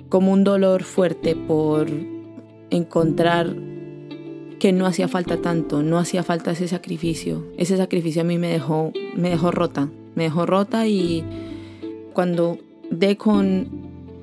como 0.08 0.32
un 0.32 0.44
dolor 0.44 0.82
fuerte 0.82 1.36
por 1.36 1.88
encontrar 2.70 3.54
que 4.58 4.72
no 4.72 4.86
hacía 4.86 5.08
falta 5.08 5.38
tanto, 5.38 5.82
no 5.82 5.98
hacía 5.98 6.22
falta 6.22 6.50
ese 6.50 6.68
sacrificio. 6.68 7.46
Ese 7.56 7.76
sacrificio 7.76 8.22
a 8.22 8.24
mí 8.24 8.38
me 8.38 8.48
dejó, 8.48 8.92
me 9.16 9.30
dejó 9.30 9.50
rota, 9.50 9.88
me 10.20 10.24
dejó 10.24 10.44
rota 10.44 10.86
y 10.86 11.24
cuando 12.12 12.58
dé 12.90 13.16
con 13.16 13.68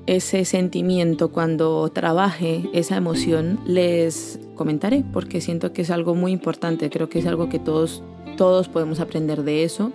ese 0.06 0.46
sentimiento, 0.46 1.32
cuando 1.32 1.90
trabaje 1.90 2.70
esa 2.72 2.98
emoción, 2.98 3.60
les 3.66 4.40
comentaré 4.54 5.04
porque 5.12 5.42
siento 5.42 5.74
que 5.74 5.82
es 5.82 5.90
algo 5.90 6.14
muy 6.14 6.32
importante, 6.32 6.92
creo 6.92 7.10
que 7.10 7.18
es 7.18 7.26
algo 7.26 7.50
que 7.50 7.58
todos, 7.58 8.04
todos 8.38 8.70
podemos 8.70 9.00
aprender 9.00 9.42
de 9.42 9.64
eso 9.64 9.92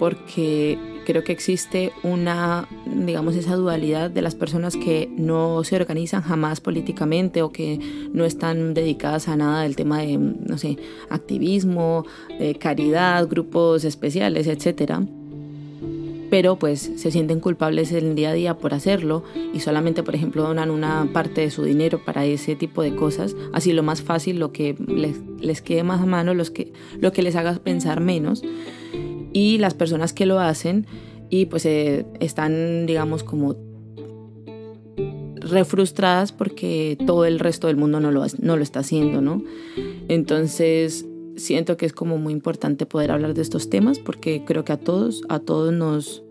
porque 0.00 0.78
creo 1.06 1.22
que 1.22 1.30
existe 1.30 1.92
una, 2.02 2.68
digamos, 2.84 3.36
esa 3.36 3.54
dualidad 3.54 4.10
de 4.10 4.22
las 4.22 4.34
personas 4.34 4.76
que 4.76 5.08
no 5.16 5.62
se 5.62 5.76
organizan 5.76 6.22
jamás 6.22 6.60
políticamente 6.60 7.42
o 7.42 7.52
que 7.52 7.78
no 8.12 8.24
están 8.24 8.74
dedicadas 8.74 9.28
a 9.28 9.36
nada 9.36 9.62
del 9.62 9.76
tema 9.76 10.00
de, 10.00 10.18
no 10.18 10.58
sé, 10.58 10.76
activismo, 11.08 12.04
caridad, 12.58 13.28
grupos 13.28 13.84
especiales, 13.84 14.48
etcétera 14.48 15.02
pero 16.30 16.58
pues 16.58 16.90
se 16.96 17.10
sienten 17.10 17.40
culpables 17.40 17.92
en 17.92 18.06
el 18.06 18.14
día 18.14 18.30
a 18.30 18.32
día 18.34 18.58
por 18.58 18.74
hacerlo 18.74 19.22
y 19.52 19.60
solamente, 19.60 20.02
por 20.02 20.14
ejemplo, 20.14 20.42
donan 20.42 20.70
una 20.70 21.08
parte 21.12 21.42
de 21.42 21.50
su 21.50 21.64
dinero 21.64 22.04
para 22.04 22.24
ese 22.24 22.56
tipo 22.56 22.82
de 22.82 22.94
cosas, 22.94 23.36
así 23.52 23.72
lo 23.72 23.82
más 23.82 24.02
fácil, 24.02 24.38
lo 24.38 24.52
que 24.52 24.76
les, 24.86 25.16
les 25.40 25.62
quede 25.62 25.82
más 25.82 26.00
a 26.00 26.06
mano, 26.06 26.34
los 26.34 26.50
que, 26.50 26.72
lo 26.98 27.12
que 27.12 27.22
les 27.22 27.36
haga 27.36 27.54
pensar 27.54 28.00
menos. 28.00 28.42
Y 29.32 29.58
las 29.58 29.74
personas 29.74 30.12
que 30.12 30.26
lo 30.26 30.40
hacen 30.40 30.86
y 31.28 31.46
pues 31.46 31.66
eh, 31.66 32.06
están, 32.20 32.86
digamos, 32.86 33.22
como 33.22 33.56
refrustradas 35.36 36.32
porque 36.32 36.98
todo 37.06 37.24
el 37.24 37.38
resto 37.38 37.66
del 37.68 37.76
mundo 37.76 38.00
no 38.00 38.10
lo, 38.10 38.24
no 38.40 38.56
lo 38.56 38.62
está 38.62 38.80
haciendo, 38.80 39.20
¿no? 39.20 39.42
Entonces, 40.08 41.06
siento 41.36 41.76
que 41.76 41.86
es 41.86 41.92
como 41.92 42.18
muy 42.18 42.32
importante 42.32 42.86
poder 42.86 43.10
hablar 43.10 43.34
de 43.34 43.42
estos 43.42 43.70
temas 43.70 43.98
porque 43.98 44.42
creo 44.44 44.64
que 44.64 44.72
a 44.72 44.78
todos, 44.78 45.22
a 45.28 45.38
todos 45.38 45.72
nos, 45.72 46.22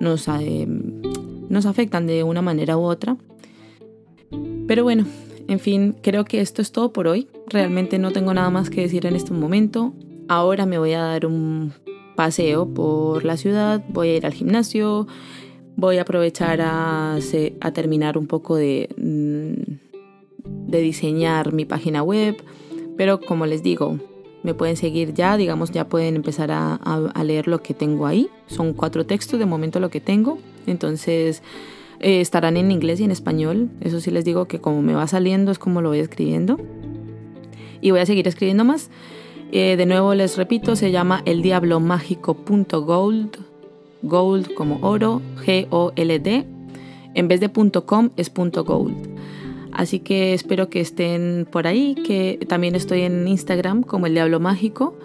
nos, 0.00 0.28
eh, 0.28 0.66
nos 1.48 1.66
afectan 1.66 2.06
de 2.06 2.22
una 2.22 2.42
manera 2.42 2.76
u 2.76 2.82
otra. 2.82 3.16
Pero 4.66 4.82
bueno, 4.82 5.06
en 5.48 5.60
fin, 5.60 5.94
creo 6.02 6.24
que 6.24 6.40
esto 6.40 6.60
es 6.60 6.72
todo 6.72 6.92
por 6.92 7.06
hoy. 7.06 7.28
Realmente 7.48 7.98
no 7.98 8.10
tengo 8.12 8.34
nada 8.34 8.50
más 8.50 8.70
que 8.70 8.80
decir 8.80 9.06
en 9.06 9.14
este 9.14 9.32
momento. 9.32 9.92
Ahora 10.28 10.66
me 10.66 10.78
voy 10.78 10.92
a 10.92 11.02
dar 11.02 11.26
un 11.26 11.72
paseo 12.16 12.66
por 12.66 13.24
la 13.24 13.36
ciudad, 13.36 13.84
voy 13.88 14.08
a 14.08 14.16
ir 14.16 14.26
al 14.26 14.32
gimnasio, 14.32 15.06
voy 15.76 15.98
a 15.98 16.02
aprovechar 16.02 16.60
a, 16.62 17.18
a 17.60 17.72
terminar 17.72 18.18
un 18.18 18.26
poco 18.26 18.56
de, 18.56 18.88
mm, 18.96 20.70
de 20.70 20.80
diseñar 20.80 21.52
mi 21.52 21.64
página 21.64 22.02
web. 22.02 22.36
Pero 22.96 23.20
como 23.20 23.46
les 23.46 23.62
digo, 23.62 24.00
me 24.46 24.54
pueden 24.54 24.76
seguir 24.76 25.12
ya, 25.12 25.36
digamos, 25.36 25.72
ya 25.72 25.88
pueden 25.88 26.14
empezar 26.14 26.52
a, 26.52 26.78
leer 27.24 27.48
lo 27.48 27.62
que 27.62 27.74
tengo 27.74 28.06
ahí. 28.06 28.28
Son 28.46 28.74
cuatro 28.74 29.04
textos 29.04 29.40
de 29.40 29.44
momento 29.44 29.80
lo 29.80 29.90
que 29.90 30.00
tengo. 30.00 30.38
Entonces 30.68 31.42
eh, 31.98 32.20
estarán 32.20 32.56
en 32.56 32.70
inglés 32.70 33.00
y 33.00 33.04
en 33.04 33.10
español. 33.10 33.68
Eso 33.80 34.00
sí 34.00 34.12
les 34.12 34.24
digo 34.24 34.46
que 34.46 34.60
como 34.60 34.82
me 34.82 34.94
va 34.94 35.08
saliendo 35.08 35.50
es 35.50 35.58
como 35.58 35.82
lo 35.82 35.88
voy 35.88 35.98
escribiendo. 35.98 36.58
Y 37.80 37.90
voy 37.90 37.98
a 37.98 38.06
seguir 38.06 38.28
escribiendo 38.28 38.64
más. 38.64 38.88
Eh, 39.50 39.74
de 39.76 39.84
nuevo 39.84 40.14
les 40.14 40.36
repito, 40.36 40.76
se 40.76 40.92
llama 40.92 41.22
el 41.24 41.42
diablo 41.42 41.80
mágico.gold. 41.80 43.36
Gold 44.02 44.54
como 44.54 44.78
oro, 44.82 45.22
G-O-L-D. 45.44 46.46
En 47.14 47.28
vez 47.28 47.40
de 47.40 47.50
.com 47.50 48.10
es 48.16 48.32
.gold. 48.32 49.15
Así 49.76 50.00
que 50.00 50.32
espero 50.32 50.70
que 50.70 50.80
estén 50.80 51.46
por 51.50 51.66
ahí, 51.66 51.94
que 51.94 52.38
también 52.48 52.74
estoy 52.74 53.02
en 53.02 53.28
Instagram 53.28 53.82
como 53.82 54.06
el 54.06 54.14
Diablo 54.14 54.40
Mágico. 54.40 54.96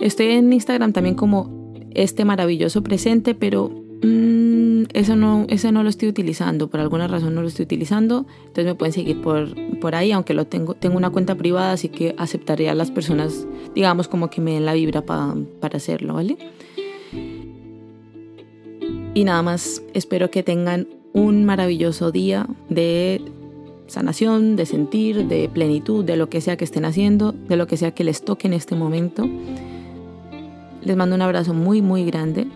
Estoy 0.00 0.28
en 0.28 0.50
Instagram 0.50 0.94
también 0.94 1.14
como 1.14 1.74
este 1.90 2.24
maravilloso 2.24 2.82
presente, 2.82 3.34
pero 3.34 3.68
mm, 4.02 4.84
eso, 4.94 5.16
no, 5.16 5.44
eso 5.50 5.70
no 5.70 5.82
lo 5.82 5.90
estoy 5.90 6.08
utilizando, 6.08 6.70
por 6.70 6.80
alguna 6.80 7.08
razón 7.08 7.34
no 7.34 7.42
lo 7.42 7.48
estoy 7.48 7.64
utilizando. 7.64 8.24
Entonces 8.38 8.64
me 8.64 8.74
pueden 8.74 8.94
seguir 8.94 9.20
por, 9.20 9.54
por 9.80 9.94
ahí, 9.94 10.12
aunque 10.12 10.32
lo 10.32 10.46
tengo, 10.46 10.72
tengo 10.72 10.96
una 10.96 11.10
cuenta 11.10 11.34
privada, 11.34 11.72
así 11.72 11.90
que 11.90 12.14
aceptaría 12.16 12.72
a 12.72 12.74
las 12.74 12.90
personas, 12.90 13.46
digamos, 13.74 14.08
como 14.08 14.30
que 14.30 14.40
me 14.40 14.54
den 14.54 14.64
la 14.64 14.72
vibra 14.72 15.02
para 15.02 15.76
hacerlo, 15.76 16.14
¿vale? 16.14 16.38
Y 19.12 19.24
nada 19.24 19.42
más, 19.42 19.82
espero 19.92 20.30
que 20.30 20.42
tengan 20.42 20.88
un 21.12 21.44
maravilloso 21.44 22.12
día 22.12 22.46
de 22.70 23.20
sanación, 23.90 24.56
de 24.56 24.66
sentir, 24.66 25.26
de 25.26 25.48
plenitud, 25.48 26.04
de 26.04 26.16
lo 26.16 26.28
que 26.28 26.40
sea 26.40 26.56
que 26.56 26.64
estén 26.64 26.84
haciendo, 26.84 27.32
de 27.32 27.56
lo 27.56 27.66
que 27.66 27.76
sea 27.76 27.90
que 27.90 28.04
les 28.04 28.24
toque 28.24 28.46
en 28.46 28.54
este 28.54 28.76
momento. 28.76 29.28
Les 30.82 30.96
mando 30.96 31.14
un 31.14 31.22
abrazo 31.22 31.52
muy, 31.52 31.82
muy 31.82 32.04
grande 32.04 32.46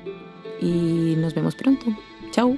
y 0.60 1.14
nos 1.18 1.34
vemos 1.34 1.54
pronto. 1.54 1.86
Chao. 2.30 2.56